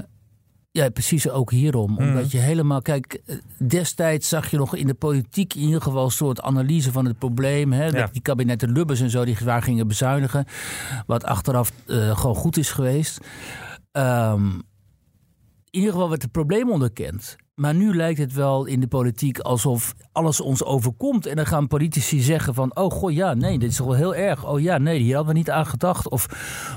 [0.71, 1.91] ja, precies ook hierom.
[1.91, 1.97] Mm.
[1.97, 3.21] Omdat je helemaal, kijk,
[3.57, 7.17] destijds zag je nog in de politiek in ieder geval een soort analyse van het
[7.17, 7.73] probleem.
[7.73, 7.85] Hè?
[7.85, 8.09] Ja.
[8.11, 10.45] Die kabinetten Lubbers en zo, die waar gingen bezuinigen.
[11.05, 13.19] Wat achteraf gewoon goed is geweest.
[13.91, 14.61] Um,
[15.71, 17.35] in ieder geval werd het probleem onderkend.
[17.61, 21.25] Maar nu lijkt het wel in de politiek alsof alles ons overkomt.
[21.25, 22.75] En dan gaan politici zeggen van...
[22.75, 24.45] oh, goh, ja, nee, dit is toch wel heel erg.
[24.45, 26.09] Oh ja, nee, hier hadden we niet aan gedacht.
[26.09, 26.25] Of,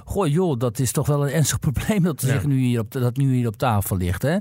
[0.05, 2.03] goh, joh, dat is toch wel een ernstig probleem...
[2.03, 2.29] dat, ja.
[2.29, 4.23] zich nu hier op, dat nu hier op tafel ligt.
[4.23, 4.39] Hè?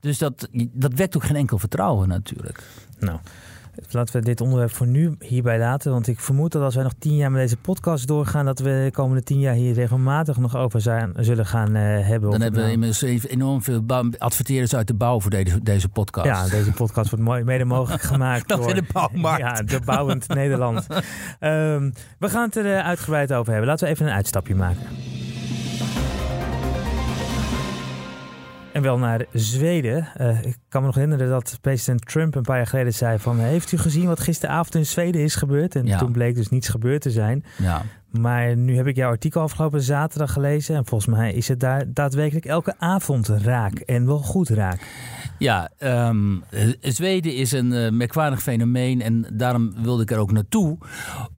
[0.00, 2.62] Dus dat, dat wekt ook geen enkel vertrouwen natuurlijk.
[2.98, 3.18] Nou...
[3.90, 5.92] Laten we dit onderwerp voor nu hierbij laten.
[5.92, 8.44] Want ik vermoed dat als wij nog tien jaar met deze podcast doorgaan...
[8.44, 12.30] dat we de komende tien jaar hier regelmatig nog over zijn, zullen gaan uh, hebben.
[12.30, 13.84] Dan hebben we inmiddels enorm veel
[14.18, 16.26] adverteerders uit de bouw voor deze, deze podcast.
[16.26, 18.74] Ja, deze podcast wordt mooi, mede mogelijk gemaakt dat door...
[18.74, 19.40] de bouwmarkt.
[19.40, 20.86] Ja, de bouwend Nederland.
[20.90, 23.70] Um, we gaan het er uh, uitgebreid over hebben.
[23.70, 24.86] Laten we even een uitstapje maken.
[28.72, 30.08] En wel naar Zweden.
[30.20, 33.38] Uh, ik kan me nog herinneren dat president Trump een paar jaar geleden zei van...
[33.38, 35.74] heeft u gezien wat gisteravond in Zweden is gebeurd?
[35.76, 35.98] En ja.
[35.98, 37.44] toen bleek dus niets gebeurd te zijn.
[37.58, 37.82] Ja.
[38.12, 40.76] Maar nu heb ik jouw artikel afgelopen zaterdag gelezen.
[40.76, 43.78] En volgens mij is het daar daadwerkelijk elke avond raak.
[43.78, 44.80] En wel goed raak.
[45.42, 46.42] Ja, um,
[46.80, 50.78] Zweden is een uh, merkwaardig fenomeen en daarom wilde ik er ook naartoe.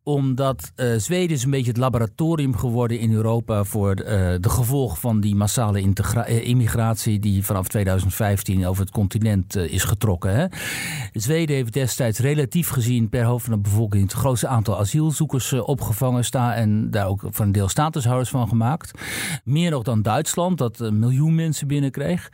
[0.03, 4.07] Omdat uh, Zweden is een beetje het laboratorium geworden in Europa voor uh,
[4.41, 5.95] de gevolgen van die massale
[6.43, 10.35] immigratie die vanaf 2015 over het continent is getrokken.
[10.35, 10.47] Hè.
[11.13, 16.25] Zweden heeft destijds relatief gezien per hoofd van de bevolking het grootste aantal asielzoekers opgevangen
[16.25, 18.91] staan en daar ook van een deel statushouders van gemaakt.
[19.45, 22.31] Meer nog dan Duitsland, dat een miljoen mensen binnenkreeg.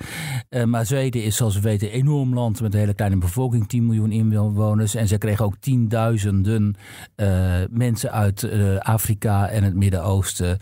[0.65, 3.87] maar Zweden is zoals we weten een enorm land met een hele kleine bevolking, 10
[3.87, 4.95] miljoen inwoners.
[4.95, 6.75] En ze kregen ook tienduizenden
[7.17, 10.59] uh, mensen uit uh, Afrika en het Midden-Oosten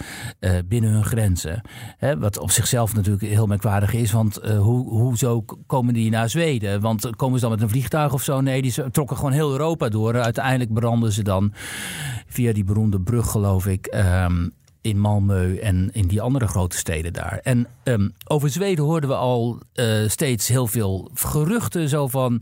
[0.65, 1.61] binnen hun grenzen.
[1.97, 6.81] Hè, wat op zichzelf natuurlijk heel merkwaardig is, want hoe, hoezo komen die naar Zweden?
[6.81, 8.41] Want komen ze dan met een vliegtuig of zo?
[8.41, 10.21] Nee, die trokken gewoon heel Europa door.
[10.21, 11.53] Uiteindelijk branden ze dan
[12.27, 17.13] via die beroemde brug, geloof ik, um, in Malmö en in die andere grote steden
[17.13, 17.41] daar.
[17.43, 21.89] En um, over Zweden hoorden we al uh, steeds heel veel geruchten.
[21.89, 22.41] Zo van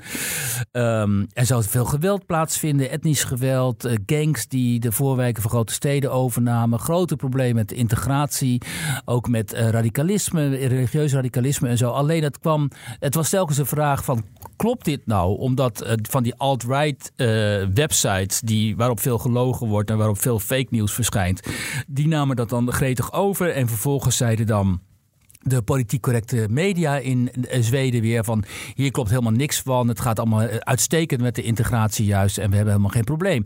[0.72, 5.72] um, er zou veel geweld plaatsvinden, etnisch geweld, uh, gangs die de voorwijken van grote
[5.72, 6.78] steden overnamen.
[6.78, 8.62] Grote problemen met integratie,
[9.04, 11.90] ook met uh, radicalisme, religieus radicalisme en zo.
[11.90, 14.24] Alleen het kwam, het was telkens een vraag van
[14.56, 15.38] klopt dit nou?
[15.38, 17.12] Omdat van die alt-right
[17.74, 21.40] websites die, waarop veel gelogen wordt en waarop veel fake nieuws verschijnt,
[21.86, 24.80] die namen dat dan gretig over en vervolgens zeiden dan
[25.46, 27.30] de politiek correcte media in
[27.60, 29.88] Zweden weer van hier klopt helemaal niks van.
[29.88, 33.44] Het gaat allemaal uitstekend met de integratie juist en we hebben helemaal geen probleem.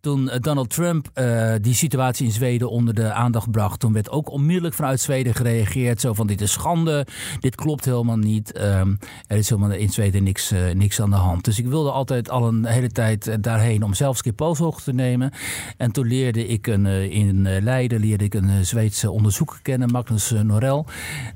[0.00, 4.30] Toen Donald Trump uh, die situatie in Zweden onder de aandacht bracht, toen werd ook
[4.30, 6.00] onmiddellijk vanuit Zweden gereageerd.
[6.00, 7.06] Zo van dit is schande,
[7.40, 8.60] dit klopt helemaal niet.
[8.60, 11.44] Um, er is helemaal in Zweden niks, niks aan de hand.
[11.44, 14.34] Dus ik wilde altijd al een hele tijd daarheen om zelfs een
[14.84, 15.32] te nemen.
[15.76, 20.86] En toen leerde ik een, in Leiden leerde ik een Zweedse onderzoeker kennen, Magnus Norel.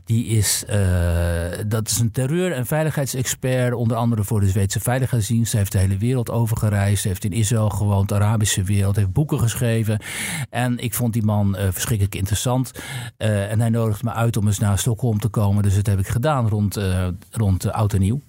[0.06, 0.76] Die is, uh,
[1.66, 5.50] dat is een terreur- en veiligheidsexpert, onder andere voor de Zweedse Veiligheidsdienst.
[5.50, 9.40] Hij heeft de hele wereld overgereisd, heeft in Israël gewoond, de Arabische wereld, heeft boeken
[9.40, 10.00] geschreven.
[10.50, 12.72] En ik vond die man uh, verschrikkelijk interessant.
[13.18, 15.62] Uh, en hij nodigde me uit om eens naar Stockholm te komen.
[15.62, 16.80] Dus dat heb ik gedaan rond,
[17.30, 18.20] rond Oud en Nieuw.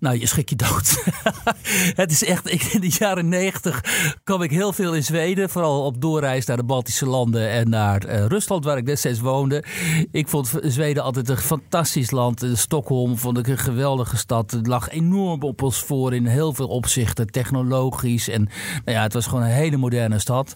[0.00, 1.04] Nou, je schrik je dood.
[2.02, 3.80] het is echt, ik, in de jaren negentig
[4.24, 5.50] kwam ik heel veel in Zweden.
[5.50, 9.64] Vooral op doorreis naar de Baltische landen en naar uh, Rusland, waar ik destijds woonde.
[10.10, 12.46] Ik vond Zweden altijd een fantastisch land.
[12.52, 14.50] Stockholm vond ik een geweldige stad.
[14.50, 18.28] Het lag enorm op ons voor in heel veel opzichten, technologisch.
[18.28, 18.48] En
[18.84, 20.54] nou ja, het was gewoon een hele moderne stad.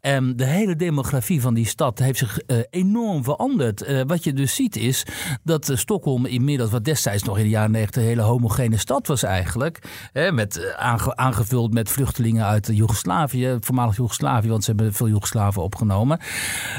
[0.00, 4.04] En de hele demografie van die stad heeft zich uh, enorm veranderd.
[4.06, 5.06] Wat je dus ziet is
[5.44, 9.78] dat Stockholm inmiddels, wat destijds nog in de jaren negentig hele homogene stad was eigenlijk.
[10.12, 15.08] Hè, met, eh, aange, aangevuld met vluchtelingen uit Joegoslavië, voormalig Joegoslavië, want ze hebben veel
[15.08, 16.18] Joegoslaven opgenomen.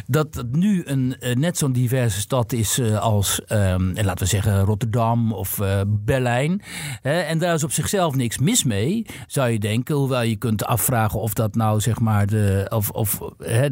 [0.05, 4.25] Dat het nu een, eh, net zo'n diverse stad is uh, als, um, laten we
[4.25, 6.61] zeggen, Rotterdam of Berlijn.
[7.01, 9.95] Hè, en daar is op zichzelf niks mis mee, zou je denken.
[9.95, 13.67] Hoewel je kunt afvragen of dat nou, zeg maar, de, of, of hè,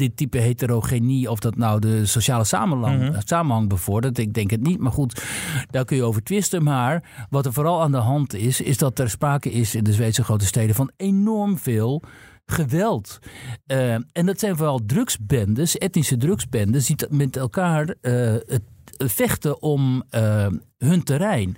[0.00, 3.20] dit type heterogenie, of dat nou de sociale samenhang, mm -hmm.
[3.24, 4.18] samenhang bevordert.
[4.18, 5.24] Ik denk het niet, maar goed,
[5.70, 6.62] daar kun je over twisten.
[6.62, 9.92] Maar wat er vooral aan de hand is, is dat er sprake is in de
[9.92, 12.02] Zweedse grote steden van enorm veel
[12.46, 13.18] geweld.
[13.66, 18.62] Uh, en dat zijn vooral drugsbendes, etnische drugsbendes, die met elkaar uh, het
[19.08, 20.46] vechten om uh,
[20.78, 21.56] hun terrein.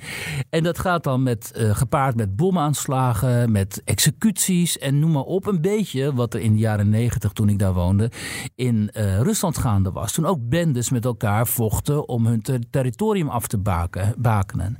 [0.50, 5.46] En dat gaat dan met, uh, gepaard met bomaanslagen, met executies en noem maar op.
[5.46, 8.10] Een beetje wat er in de jaren negentig, toen ik daar woonde,
[8.54, 10.12] in uh, Rusland gaande was.
[10.12, 14.76] Toen ook bendes met elkaar vochten om hun ter territorium af te baken, bakenen.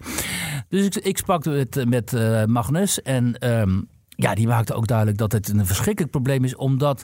[0.69, 2.13] Dus ik, ik sprak met, met
[2.47, 3.51] Magnus en...
[3.51, 3.89] Um,
[4.23, 6.57] ja, die maakte ook duidelijk dat het een verschrikkelijk probleem is.
[6.57, 7.03] Omdat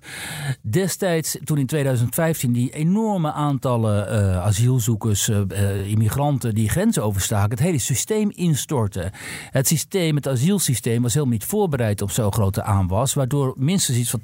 [0.62, 7.58] destijds, toen in 2015, die enorme aantallen uh, asielzoekers, uh, immigranten die grenzen overstaken, het
[7.58, 9.12] hele systeem instortte.
[9.50, 13.14] Het systeem, het asielsysteem, was helemaal niet voorbereid op zo'n grote aanwas.
[13.14, 14.20] Waardoor minstens iets van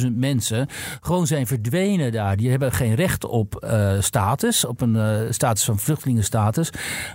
[0.00, 0.68] 80.000 mensen
[1.00, 2.36] gewoon zijn verdwenen daar.
[2.36, 3.66] Die hebben geen recht op
[4.00, 6.70] status, op een status van vluchtelingenstatus.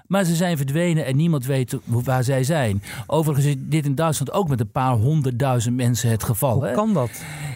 [0.08, 2.84] Maar ze zijn verdwenen en niemand weet waar zij zijn.
[3.08, 6.54] Overigens is dit in Duitsland ook met een paar honderdduizend mensen het geval.
[6.54, 6.74] Hoe hè?
[6.74, 7.10] kan dat?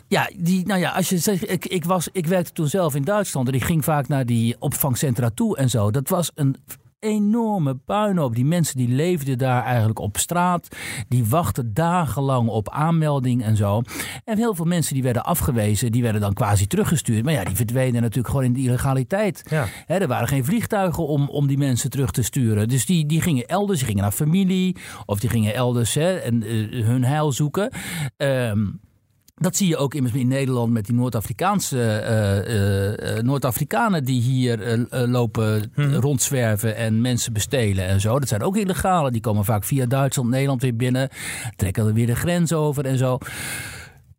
[0.08, 3.04] Ja, die, nou ja, als je zegt, ik, ik, was, ik werkte toen zelf in
[3.04, 5.92] Duitsland en ik ging vaak naar die opvangcentra toe en zo.
[5.92, 6.56] Dat was een
[7.06, 8.36] enorme puinhoop.
[8.36, 10.68] Die mensen die leefden daar eigenlijk op straat.
[11.08, 13.82] Die wachten dagenlang op aanmelding en zo.
[14.24, 17.24] En heel veel mensen die werden afgewezen, die werden dan quasi teruggestuurd.
[17.24, 19.44] Maar ja, die verdwenen natuurlijk gewoon in de illegaliteit.
[19.50, 19.66] Ja.
[19.86, 22.68] He, er waren geen vliegtuigen om, om die mensen terug te sturen.
[22.68, 24.76] Dus die, die gingen elders, die gingen naar familie.
[25.06, 27.72] Of die gingen elders hè, en uh, hun heil zoeken.
[28.18, 28.80] Um,
[29.36, 34.86] Dat zie je ook immers in Nederland met die Noord-Afrikaanse uh, uh, Noord-Afrikanen die hier
[34.90, 35.94] lopen hmm.
[35.94, 38.20] rondzwerven en mensen bestelen en zo.
[38.20, 39.12] Dat zijn ook illegale.
[39.12, 41.10] Die komen vaak via Duitsland, Nederland weer binnen,
[41.56, 43.18] trekken er weer de grens over en zo.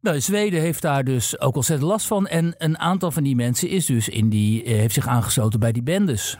[0.00, 2.26] Nou, Zweden heeft daar dus ook ontzettend last van.
[2.26, 5.82] En een aantal van die mensen is dus in die, heeft zich aangesloten bij die
[5.82, 6.38] bendes.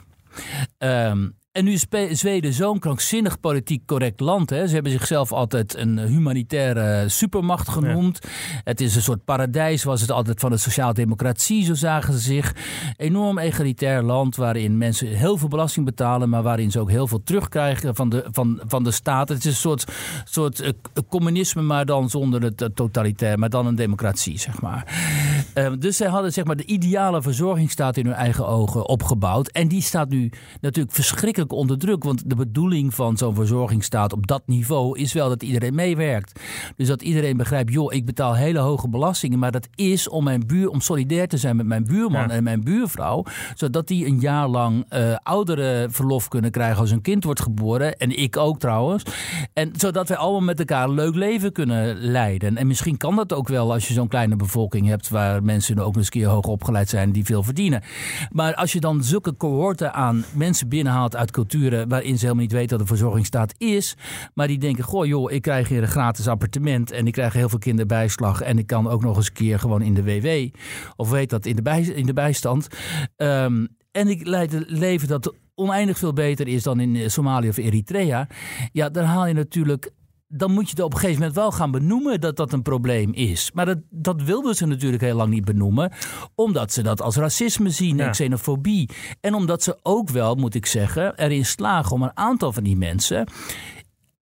[0.77, 1.85] Um, en nu is
[2.19, 4.49] Zweden zo'n krankzinnig politiek correct land.
[4.49, 4.67] Hè.
[4.67, 8.19] Ze hebben zichzelf altijd een humanitaire supermacht genoemd.
[8.63, 12.55] Het is een soort paradijs, was het altijd van de sociaaldemocratie, zo zagen ze zich.
[12.97, 17.23] Enorm egalitair land waarin mensen heel veel belasting betalen, maar waarin ze ook heel veel
[17.23, 19.29] terugkrijgen van de, van, van de staat.
[19.29, 19.85] Het is een soort,
[20.25, 20.69] soort uh,
[21.09, 24.93] communisme, maar dan zonder het uh, totalitair, maar dan een democratie, zeg maar.
[25.55, 29.47] Uh, dus zij hadden zeg maar de ideale verzorgingsstaat in hun eigen ogen opgebouwd.
[29.47, 32.03] En die staat nu natuurlijk verschrikkelijk onder druk.
[32.03, 36.39] Want de bedoeling van zo'n verzorgingsstaat op dat niveau is wel dat iedereen meewerkt.
[36.75, 39.39] Dus dat iedereen begrijpt, joh, ik betaal hele hoge belastingen.
[39.39, 42.63] Maar dat is om mijn buur, om solidair te zijn met mijn buurman en mijn
[42.63, 43.23] buurvrouw.
[43.55, 47.97] Zodat die een jaar lang uh, oudere verlof kunnen krijgen als een kind wordt geboren.
[47.97, 49.03] En ik ook trouwens.
[49.53, 52.57] En zodat wij allemaal met elkaar een leuk leven kunnen leiden.
[52.57, 55.09] En misschien kan dat ook wel als je zo'n kleine bevolking hebt.
[55.09, 57.81] Waar mensen ook eens een keer hoog opgeleid zijn die veel verdienen.
[58.31, 62.51] Maar als je dan zulke cohorten aan mensen binnenhaalt uit culturen waarin ze helemaal niet
[62.51, 63.95] weten dat de verzorgingsstaat is.
[64.33, 67.49] Maar die denken, goh joh, ik krijg hier een gratis appartement en ik krijg heel
[67.49, 68.41] veel kinderbijslag.
[68.41, 70.27] En ik kan ook nog eens een keer gewoon in de WW.
[70.95, 72.67] Of weet dat, in de, bij, in de bijstand.
[73.15, 77.57] Ehm, en ik leid een leven dat oneindig veel beter is dan in Somalië of
[77.57, 78.27] Eritrea.
[78.71, 79.91] Ja, dan haal je natuurlijk
[80.27, 83.13] dan moet je het op een gegeven moment wel gaan benoemen dat dat een probleem
[83.13, 83.51] is.
[83.53, 85.91] Maar dat, dat wilden ze natuurlijk heel lang niet benoemen,
[86.35, 88.89] omdat ze dat als racisme zien en xenofobie.
[89.21, 92.77] En omdat ze ook wel, moet ik zeggen, erin slagen om een aantal van die
[92.77, 93.31] mensen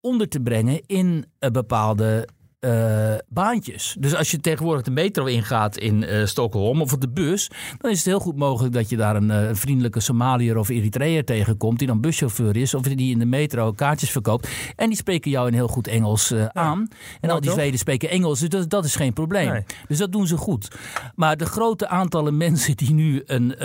[0.01, 2.27] onder te brengen in bepaalde
[2.65, 3.95] uh, baantjes.
[3.99, 7.91] Dus als je tegenwoordig de metro ingaat in uh, Stockholm of op de bus, dan
[7.91, 11.79] is het heel goed mogelijk dat je daar een uh, vriendelijke Somaliër of Eritreër tegenkomt
[11.79, 14.47] die dan buschauffeur is of die in de metro kaartjes verkoopt.
[14.75, 16.87] En die spreken jou in heel goed Engels aan.
[17.21, 19.63] En al die Zweden spreken Engels, dus dat, dat is geen probleem.
[19.87, 20.67] Dus dat doen ze goed.
[21.15, 23.55] Maar de grote aantallen mensen die nu een,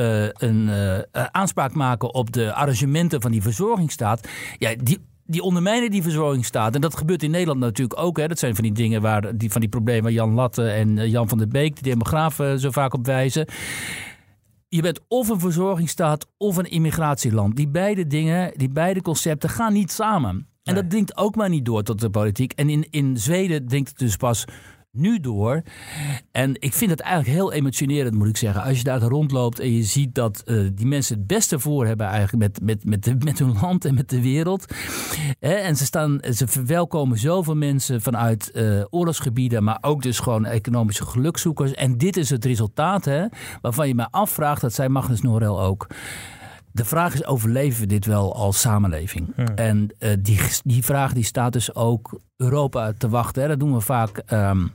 [0.46, 0.70] een
[1.12, 4.98] aanspraak maken op de arrangementen van die verzorgingsstaat, ja, die
[5.30, 6.74] die ondermijnen die verzorgingsstaat.
[6.74, 8.16] En dat gebeurt in Nederland natuurlijk ook.
[8.16, 8.28] Hè.
[8.28, 11.10] Dat zijn van die dingen waar die, van die problemen waar Jan Latte en eh,
[11.10, 13.46] Jan van der Beek, de demografen, zo vaak op wijzen.
[14.68, 17.56] Je bent of een verzorgingsstaat of een immigratieland.
[17.56, 20.48] Die beide dingen, die beide concepten gaan niet samen.
[20.62, 22.52] En dat dringt ook maar niet door tot de politiek.
[22.52, 24.44] En in, in Zweden dringt het dus pas
[24.92, 25.62] nu door.
[26.32, 28.62] En ik vind het eigenlijk heel emotionerend, moet ik zeggen.
[28.62, 32.06] Als je daar rondloopt en je ziet dat uh, die mensen het beste voor hebben
[32.06, 34.74] eigenlijk met, met, met, de, met hun land en met de wereld.
[35.40, 41.06] en ze, staan, ze verwelkomen zoveel mensen vanuit uh, oorlogsgebieden, maar ook dus gewoon economische
[41.06, 41.74] gelukzoekers.
[41.74, 43.26] En dit is het resultaat hè,
[43.60, 45.86] waarvan je me afvraagt, dat zei Magnus Norel ook.
[46.72, 49.36] De vraag is, overleven we dit wel als samenleving?
[49.54, 53.42] En uh, die, die vraag die staat dus ook Europa te wachten.
[53.42, 53.48] Hè.
[53.48, 54.72] Dat doen we vaak um,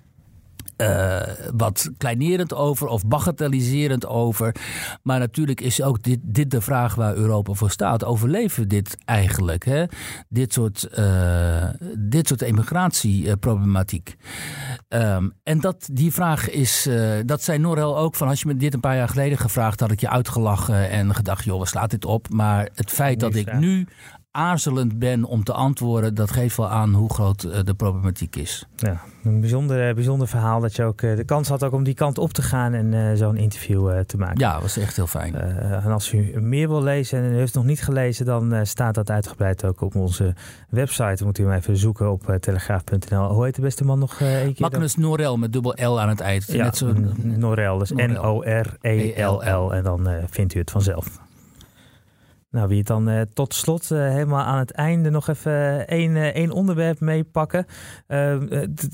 [0.77, 1.21] uh,
[1.55, 4.55] wat kleinerend over of bagatelliserend over.
[5.03, 8.03] Maar natuurlijk is ook dit, dit de vraag waar Europa voor staat.
[8.03, 9.65] Overleven we dit eigenlijk?
[9.65, 9.85] Hè?
[10.29, 14.15] Dit soort, uh, dit soort emigratieproblematiek.
[14.89, 18.55] Um, en dat, die vraag is, uh, dat zei Norel ook van als je me
[18.55, 21.89] dit een paar jaar geleden gevraagd had ik je uitgelachen en gedacht, joh, we slaat
[21.89, 22.29] dit op.
[22.29, 23.87] Maar het feit dat ik nu
[24.35, 28.65] aarzelend ben om te antwoorden, dat geeft wel aan hoe groot eh, de problematiek is.
[28.75, 31.93] Ja, een bijzonder, bijzonder verhaal dat je ook eh, de kans had ook om die
[31.93, 34.39] kant op te gaan en uh, zo'n interview te maken.
[34.39, 35.35] Ja, dat was echt heel fijn.
[35.35, 39.09] en als u meer wil lezen en u heeft nog niet gelezen, dan staat dat
[39.09, 40.33] uitgebreid ook op onze
[40.69, 41.15] website.
[41.15, 43.33] Dan moet u hem even zoeken op telegraaf.nl.
[43.33, 44.55] Hoe heet de beste man nog een keer?
[44.57, 46.51] Magnus Norel met dubbel L aan het eind.
[46.51, 46.93] Ja, Net zo...
[47.21, 49.73] Norel, dus N-O-R-E-L-L.
[49.73, 51.23] En dan vindt u het vanzelf.
[52.55, 56.15] Nou, wie het dan uh, tot slot uh, helemaal aan het einde nog even één,
[56.15, 57.65] uh, één onderwerp meepakken.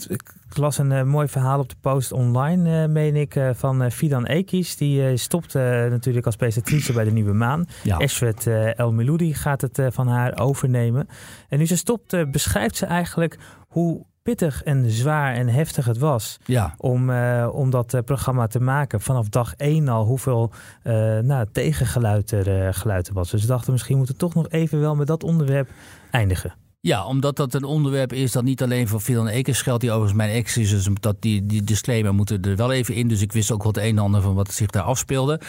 [0.08, 4.76] ik las een mooi verhaal op de post online, meen ik, van Fidan Ekis.
[4.76, 7.66] Die stopt natuurlijk als presentatrice bij de Nieuwe Maan.
[7.84, 7.98] Ja.
[7.98, 11.08] Eswet El Meloudi gaat het van haar overnemen.
[11.50, 16.38] En nu ze stopt, beschrijft ze eigenlijk hoe pittig en zwaar en heftig het was
[16.46, 16.74] ja.
[16.78, 19.02] om, uh, om dat uh, programma te maken.
[19.02, 20.52] Vanaf dag één al hoeveel
[20.84, 23.32] uh, nou, tegengeluid er geluid was.
[23.32, 25.70] Dus we dachten misschien moeten we toch nog even wel met dat onderwerp
[26.12, 26.54] eindigen.
[26.84, 30.18] Ja, omdat dat een onderwerp is dat niet alleen voor Phil Ekers geldt, die overigens
[30.18, 30.70] mijn ex is.
[30.70, 33.08] Dus dat die, die disclaimer moeten er wel even in.
[33.08, 35.42] Dus ik wist ook wat een en ander van wat zich daar afspeelde.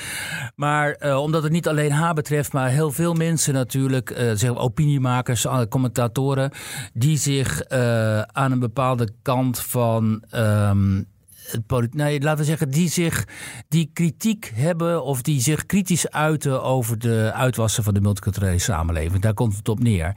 [0.56, 4.56] Maar uh, omdat het niet alleen haar betreft, maar heel veel mensen natuurlijk, uh, zeg,
[4.56, 6.50] opiniemakers, uh, commentatoren,
[6.92, 7.68] die zich
[8.26, 10.22] aan een bepaalde kant van.
[10.34, 11.10] Um,
[11.90, 13.26] nee, laten we zeggen, die zich
[13.68, 19.22] die kritiek hebben of die zich kritisch uiten over de uitwassen van de multiculturele samenleving.
[19.22, 20.16] Daar komt het op neer.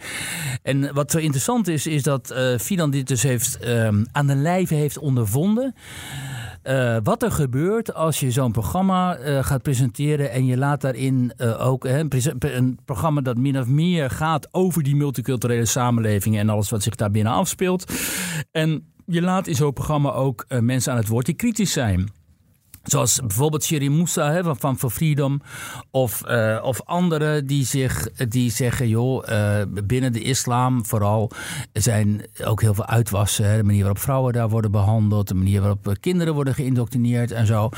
[0.63, 4.35] En wat zo interessant is, is dat uh, Fidan dit dus heeft ehm, aan de
[4.35, 5.75] lijve heeft ondervonden.
[6.63, 11.33] Uh, wat er gebeurt als je zo'n programma uh, gaat presenteren en je laat daarin
[11.57, 16.83] ook een, programma dat min of meer gaat over die multiculturele samenleving en alles wat
[16.83, 17.93] zich daar binnen afspeelt.
[18.51, 22.11] En je laat in zo'n programma ook uh, mensen aan het woord die kritisch zijn.
[22.83, 25.41] Zoals bijvoorbeeld Sherry Moussa hè, van For Freedom.
[25.91, 31.31] Of, uh, of anderen die, zich, die zeggen: joh, uh, binnen de islam vooral
[31.73, 33.49] zijn ook heel veel uitwassen.
[33.49, 35.27] Hè, de manier waarop vrouwen daar worden behandeld.
[35.27, 37.69] De manier waarop kinderen worden geïndoctrineerd en zo.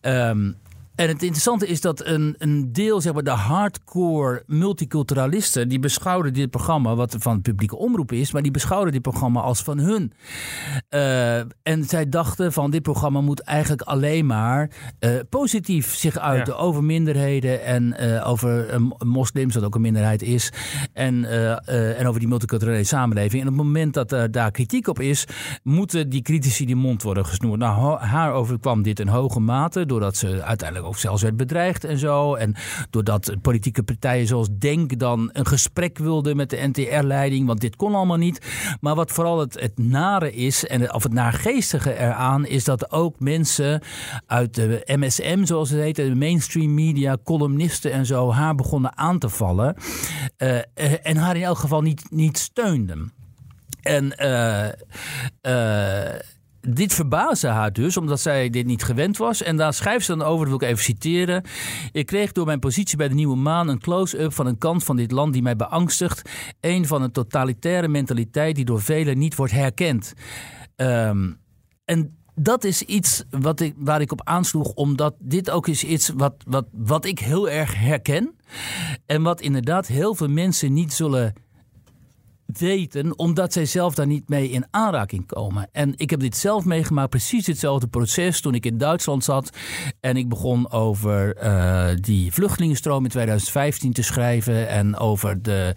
[0.00, 0.56] Um,
[0.94, 6.32] en het interessante is dat een, een deel, zeg maar, de hardcore multiculturalisten, die beschouwden
[6.32, 10.12] dit programma, wat van publieke omroep is, maar die beschouwden dit programma als van hun.
[10.90, 14.70] Uh, en zij dachten van dit programma moet eigenlijk alleen maar
[15.00, 16.60] uh, positief zich uiten ja.
[16.60, 20.52] over minderheden en uh, over moslims, wat ook een minderheid is,
[20.92, 21.24] en,
[21.96, 23.42] en over die multiculturele samenleving.
[23.42, 25.26] En op het moment dat daar kritiek op is,
[25.62, 27.58] moeten die critici die mond worden gesnoerd.
[27.58, 31.98] Nou, haar overkwam dit in hoge mate, doordat ze uiteindelijk of zelfs werd bedreigd en
[31.98, 32.34] zo.
[32.34, 32.54] En
[32.90, 37.94] doordat politieke partijen zoals Denk dan een gesprek wilden met de NTR-leiding, want dit kon
[37.94, 38.46] allemaal niet.
[38.80, 43.20] Maar wat vooral het, het nare is, en of het naargeestige eraan, is dat ook
[43.20, 43.82] mensen
[44.26, 49.18] uit de MSM, zoals het heet, de mainstream media, columnisten en zo, haar begonnen aan
[49.18, 49.76] te vallen.
[50.38, 50.58] Uh,
[51.02, 53.12] en haar in elk geval niet, niet steunden.
[53.82, 54.68] En uh,
[55.42, 56.18] uh,
[56.68, 59.42] dit verbaasde haar dus, omdat zij dit niet gewend was.
[59.42, 61.44] En daar schrijft ze dan over, dat wil ik even citeren.
[61.92, 64.96] Ik kreeg door mijn positie bij de Nieuwe Maan een close-up van een kant van
[64.96, 66.30] dit land die mij beangstigt.
[66.60, 70.12] Een van een totalitaire mentaliteit die door velen niet wordt herkend.
[70.76, 71.38] Um,
[71.84, 76.08] en dat is iets wat ik, waar ik op aansloeg, omdat dit ook is iets
[76.08, 78.36] wat, wat, wat ik heel erg herken.
[79.06, 81.32] En wat inderdaad heel veel mensen niet zullen
[82.46, 85.68] weten, omdat zij zelf daar niet mee in aanraking komen.
[85.72, 89.56] En ik heb dit zelf meegemaakt, precies hetzelfde proces toen ik in Duitsland zat
[90.00, 95.74] en ik begon over uh, die vluchtelingenstroom in 2015 te schrijven en over de,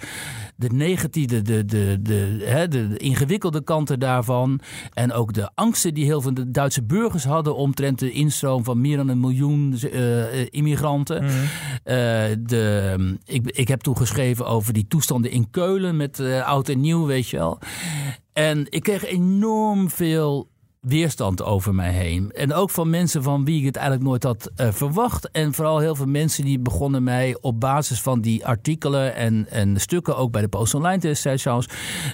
[0.58, 4.60] de negatieve, de, de, de, hè, de, de ingewikkelde kanten daarvan
[4.94, 8.82] en ook de angsten die heel veel de Duitse burgers hadden omtrent de instroom van
[8.82, 11.24] meer dan een miljoen uh, immigranten.
[11.24, 11.38] Mm -hmm.
[11.38, 16.80] uh, de, ik, ik heb toen geschreven over die toestanden in Keulen met oud en
[16.80, 17.60] nieuw, weet je wel.
[18.34, 20.50] En ik kreeg enorm veel
[20.88, 22.32] weerstand over mij heen.
[22.32, 25.32] En ook van mensen van wie ik het eigenlijk nooit had uh, verwacht.
[25.32, 29.80] En vooral heel veel mensen die begonnen mij op basis van die artikelen en, en
[29.80, 31.46] stukken, ook bij de Post Online destijds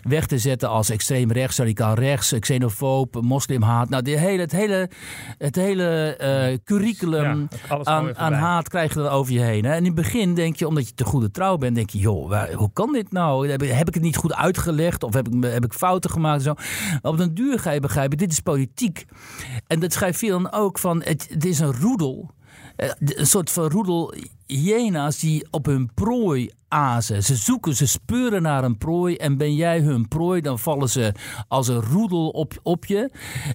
[0.01, 3.89] weg te zetten als extreem rechts, radicaal rechts, xenofoob, moslimhaat.
[3.89, 4.89] Nou, die hele, het hele,
[5.37, 9.65] het hele uh, curriculum ja, aan, aan haat krijg je dan over je heen.
[9.65, 9.71] Hè?
[9.71, 12.29] En in het begin denk je, omdat je te goede trouw bent, denk je, joh,
[12.29, 13.49] waar, hoe kan dit nou?
[13.49, 16.41] Heb, heb, ik het niet goed uitgelegd of heb ik, heb ik fouten gemaakt?
[16.43, 16.53] Zo.
[17.01, 19.05] Op den duur ga je begrijpen, dit is politiek politiek.
[19.67, 22.31] En dat schrijft dan ook van, het, is een roedel.
[22.75, 24.13] Eh, een soort van roedel
[24.45, 27.23] hyena's die op hun prooi azen.
[27.23, 29.15] Ze zoeken, ze speuren naar een prooi.
[29.15, 31.13] En ben jij hun prooi, dan vallen ze
[31.47, 33.11] als een roedel op, op je.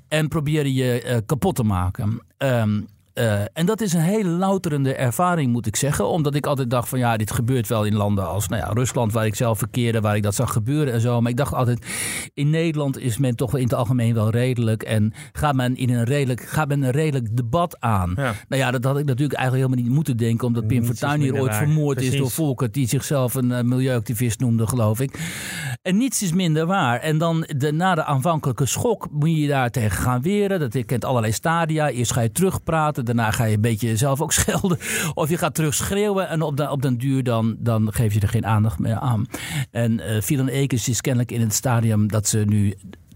[0.08, 2.20] En proberen je uh, kapot te maken.
[2.38, 2.86] Um,
[3.18, 6.08] uh, en dat is een hele louterende ervaring, moet ik zeggen.
[6.08, 9.12] Omdat ik altijd dacht van ja, dit gebeurt wel in landen als nou ja, Rusland,
[9.12, 11.20] waar ik zelf verkeerde, waar ik dat zag gebeuren en zo.
[11.20, 11.86] Maar ik dacht altijd,
[12.34, 14.82] in Nederland is men toch in het algemeen wel redelijk.
[14.82, 18.12] En gaat men in een redelijk, gaat men een redelijk debat aan.
[18.16, 18.34] Ja.
[18.48, 20.46] Nou ja, dat had ik natuurlijk eigenlijk helemaal niet moeten denken.
[20.46, 22.14] Omdat Pim Fortuyn hier ooit vermoord Precies.
[22.14, 25.18] is door Volkert, die zichzelf een uh, milieuactivist noemde, geloof ik.
[25.82, 27.00] En niets is minder waar.
[27.00, 30.60] En dan de, na de aanvankelijke schok moet je daar tegen gaan weren.
[30.60, 31.90] Dat je kent allerlei stadia.
[31.90, 34.78] Eerst ga je terugpraten daarna ga je een beetje zelf ook schelden.
[35.14, 38.20] Of je gaat terug schreeuwen en op, de, op den duur dan, dan geef je
[38.20, 39.26] er geen aandacht meer aan.
[39.70, 42.74] En uh, Filan Ekens is kennelijk in het stadium dat ze nu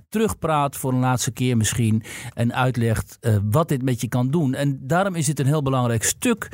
[0.08, 2.02] terugpraat voor een laatste keer misschien
[2.34, 4.54] en uitlegt uh, wat dit met je kan doen.
[4.54, 6.48] En daarom is het een heel belangrijk stuk,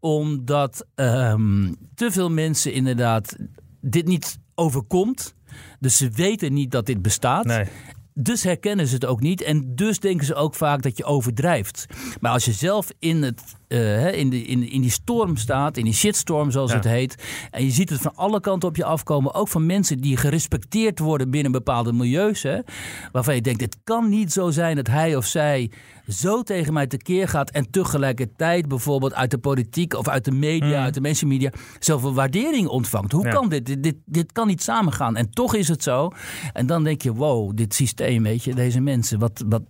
[0.00, 3.36] omdat um, te veel mensen inderdaad
[3.80, 5.34] dit niet overkomt.
[5.80, 7.44] Dus ze weten niet dat dit bestaat.
[7.44, 7.66] Nee.
[8.14, 9.42] Dus herkennen ze het ook niet.
[9.42, 11.86] En dus denken ze ook vaak dat je overdrijft.
[12.20, 13.42] Maar als je zelf in, het,
[13.72, 16.76] uh, in, de, in, in die storm staat, in die shitstorm zoals ja.
[16.76, 17.14] het heet.
[17.50, 19.34] En je ziet het van alle kanten op je afkomen.
[19.34, 22.42] Ook van mensen die gerespecteerd worden binnen bepaalde milieus.
[22.42, 22.58] Hè,
[23.12, 25.70] waarvan je denkt: het kan niet zo zijn dat hij of zij
[26.08, 27.50] zo tegen mij tekeer gaat.
[27.50, 30.84] En tegelijkertijd bijvoorbeeld uit de politiek of uit de media, mm.
[30.84, 31.52] uit de mensenmedia.
[31.78, 33.12] zoveel waardering ontvangt.
[33.12, 33.30] Hoe ja.
[33.30, 33.66] kan dit?
[33.66, 33.82] dit?
[33.82, 35.16] Dit, dit kan niet samengaan.
[35.16, 36.10] En toch is het zo.
[36.52, 39.44] En dan denk je: wow, dit systeem, weet je, deze mensen, wat.
[39.48, 39.62] wat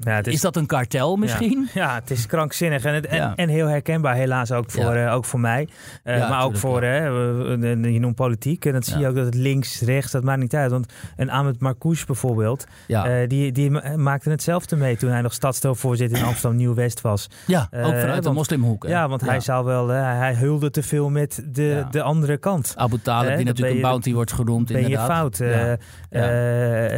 [0.00, 1.68] Ja, is, dat een kartel misschien?
[1.74, 3.32] Ja, het is krankzinnig en, het, en, Ja.
[3.36, 5.68] en heel herkenbaar helaas ook voor, eh, ook voor mij.
[6.02, 9.24] Eh, maar ook voor, hè, we- je noemt politiek en dan zie je ook dat
[9.24, 10.70] het links, rechts, dat maakt niet uit.
[10.70, 12.66] Want een Ahmed Marcouch bijvoorbeeld,
[13.04, 17.30] eh, die, die ma- maakte hetzelfde mee toen hij nog stadsdeelvoorzitter in Amsterdam Nieuw-West was.
[17.46, 18.82] ja ook eh, vanuit de moslimhoek.
[18.82, 18.88] hè?
[18.90, 22.72] Ja, want hij zou wel, eh, hij hulde te veel met de, de andere kant.
[22.76, 25.40] Abu Talib, Eh, die natuurlijk een bounty wordt genoemd Ben je fout?
[25.40, 25.78] Eh, eh,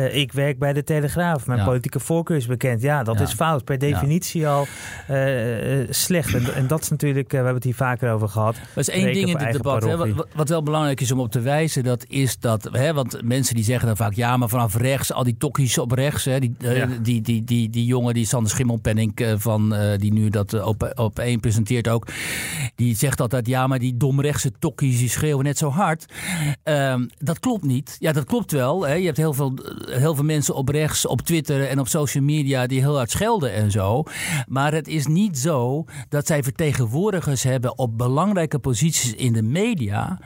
[0.04, 1.46] eh, ik werk bij de Telegraaf.
[1.46, 2.82] Mijn politieke voorkeur is bekend.
[2.90, 3.24] Ja, dat Ja.
[3.24, 3.64] is fout.
[3.64, 4.66] Per definitie al
[5.06, 6.34] eh, eh, slecht.
[6.34, 8.54] En, en dat is natuurlijk, eh, we hebben het hier vaker over gehad.
[8.54, 9.82] Dat is één ding in dit debat.
[9.84, 12.68] Hè, wat, wat wel belangrijk is om op te wijzen, dat is dat.
[12.72, 15.92] Hè, want mensen die zeggen dan vaak, ja, maar vanaf rechts, al die tokkies op
[15.92, 16.24] rechts.
[16.24, 16.86] Hè, die, eh, Ja.
[17.02, 20.66] die, die, die, die jongen, die Sander Schimmelpenning, eh, van, eh, die nu dat eh,
[20.66, 22.06] op, op één presenteert ook.
[22.74, 26.04] Die zegt altijd, ja, maar die domrechtse tokkies, die schreeuwen net zo hard.
[26.62, 27.96] Ehm, dat klopt niet.
[27.98, 28.86] Ja, dat klopt wel.
[28.86, 28.94] Hè.
[28.94, 29.58] Je hebt heel veel,
[29.90, 33.52] heel veel mensen op rechts, op Twitter en op social media die heel hard schelden
[33.52, 34.02] en zo.
[34.48, 40.18] Maar het is niet zo dat zij vertegenwoordigers hebben op belangrijke posities in de media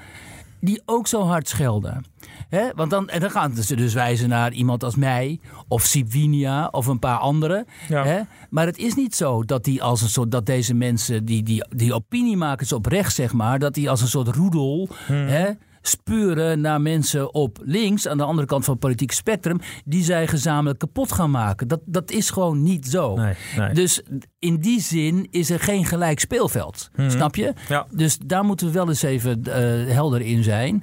[0.64, 2.04] die ook zo hard schelden.
[2.48, 2.70] Hè?
[2.74, 6.86] Want dan, en dan gaan ze dus wijzen naar iemand als mij, of Sivinia, of
[6.86, 7.66] een paar anderen.
[7.88, 8.04] Ja.
[8.04, 8.20] Hè?
[8.50, 11.66] Maar het is niet zo dat, die als een soort, dat deze mensen, die, die,
[11.68, 14.88] die opiniemakers op rechts, zeg maar, dat die als een soort roedel.
[15.06, 15.50] Hè?
[15.86, 20.26] Spuren naar mensen op links, aan de andere kant van het politieke spectrum, die zij
[20.26, 21.68] gezamenlijk kapot gaan maken.
[21.68, 23.14] Dat, dat is gewoon niet zo.
[23.16, 23.74] Nee, nee.
[23.74, 24.02] Dus
[24.38, 26.90] in die zin is er geen gelijk speelveld.
[27.08, 27.52] Snap je?
[27.68, 27.86] Ja.
[27.90, 30.82] Dus daar moeten we wel eens even eh, helder in zijn.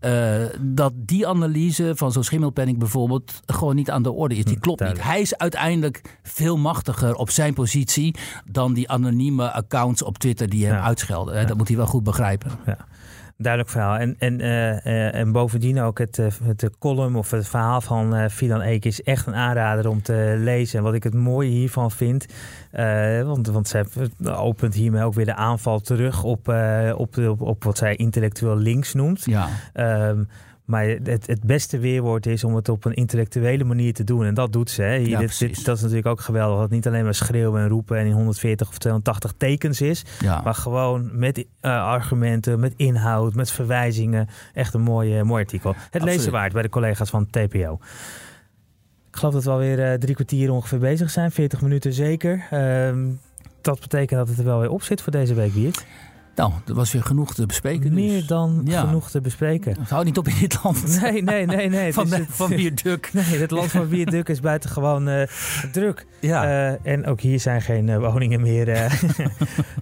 [0.00, 4.44] Eh, dat die analyse van zo'n schimmelpenning bijvoorbeeld gewoon niet aan de orde is.
[4.44, 5.02] Die klopt niet.
[5.02, 8.14] Hij is uiteindelijk veel machtiger op zijn positie
[8.50, 10.82] dan die anonieme accounts op Twitter die hem Ja.
[10.82, 11.38] uitschelden.
[11.38, 11.44] hè.
[11.44, 12.50] Dat moet hij wel goed begrijpen.
[13.42, 13.96] Duidelijk verhaal.
[13.96, 18.30] En, en, eh, eh, en bovendien ook het, eh, het column of het verhaal van
[18.30, 20.78] Filan Eek is echt een aanrader om te lezen.
[20.78, 22.26] En wat ik het mooie hiervan vind,
[23.24, 23.84] want, want zij
[24.24, 26.48] opent hiermee ook weer de aanval terug op,
[26.96, 29.24] op, op, op wat zij intellectueel links noemt.
[29.24, 29.48] Ja.
[29.72, 30.22] Ehm,
[30.64, 34.24] maar het, het beste weerwoord is om het op een intellectuele manier te doen.
[34.24, 34.82] En dat doet ze.
[34.82, 34.96] Hè.
[34.98, 36.54] Hier, Ja, dit, dit- dat is natuurlijk ook geweldig.
[36.54, 40.04] Dat het niet alleen maar schreeuwen en roepen en in 140 of 280 tekens is.
[40.20, 40.40] Ja.
[40.44, 44.28] Maar gewoon met eh, argumenten, met inhoud, met verwijzingen.
[44.54, 45.70] Echt een mooi, mooi artikel.
[45.70, 46.14] Het Absoluut.
[46.14, 47.78] lezen waard bij de collega's van TPO.
[49.10, 51.30] Ik geloof dat we alweer eh, drie kwartier ongeveer bezig zijn.
[51.30, 52.46] 40 minuten zeker.
[52.50, 53.08] Ehm,
[53.60, 55.86] dat betekent dat het er wel weer op zit voor deze week, Wiert.
[56.34, 57.82] Nou, er was weer genoeg te bespreken.
[57.94, 58.10] dus.
[58.10, 58.80] Meer dan Ja.
[58.80, 59.76] genoeg te bespreken.
[59.80, 61.00] Het houdt niet op in dit land.
[61.02, 61.68] Nee, nee, nee.
[61.68, 61.92] nee.
[62.02, 63.10] Van, de, het- van Bierduk.
[63.12, 65.26] Nee, het land van Wierduk is buitengewoon eh
[65.72, 66.06] druk.
[66.20, 66.44] Ja.
[66.70, 68.64] Eh, en ook hier zijn geen eh, woningen meer.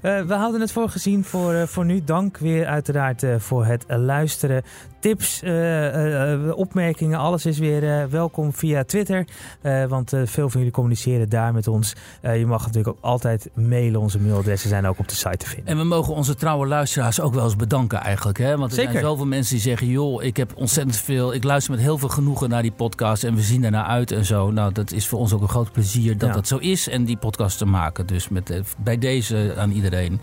[0.03, 2.05] we houden het voor gezien voor, voor nu.
[2.05, 4.62] Dank weer uiteraard voor het luisteren.
[5.01, 9.26] Tips, eh, eh, opmerkingen, alles is weer eh, welkom via Twitter.
[9.61, 11.94] Eh, want eh, veel van jullie communiceren daar met ons.
[12.20, 14.01] Eh, je mag natuurlijk ook altijd mailen.
[14.01, 15.66] Onze mailadressen zijn ook op de site te vinden.
[15.66, 18.38] En we mogen onze trouwe luisteraars ook wel eens bedanken eigenlijk.
[18.38, 18.57] Hè?
[18.57, 18.92] Want er Zeker.
[18.92, 19.86] zijn zoveel mensen die zeggen...
[19.86, 21.34] joh, ik heb ontzettend veel...
[21.34, 23.24] ik luister met heel veel genoegen naar die podcast...
[23.24, 24.51] en we zien ernaar uit en zo.
[24.51, 26.34] Nou, dat is voor ons ook een groot plezier dat Ja.
[26.34, 26.88] dat zo is...
[26.88, 28.07] en die podcast te maken.
[28.07, 30.20] Dus met, eh, bij deze aan iedereen.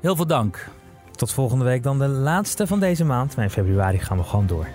[0.00, 0.68] Heel veel dank.
[1.16, 3.36] Tot volgende week dan de laatste van deze maand.
[3.36, 4.66] Maar in februari gaan we gewoon door.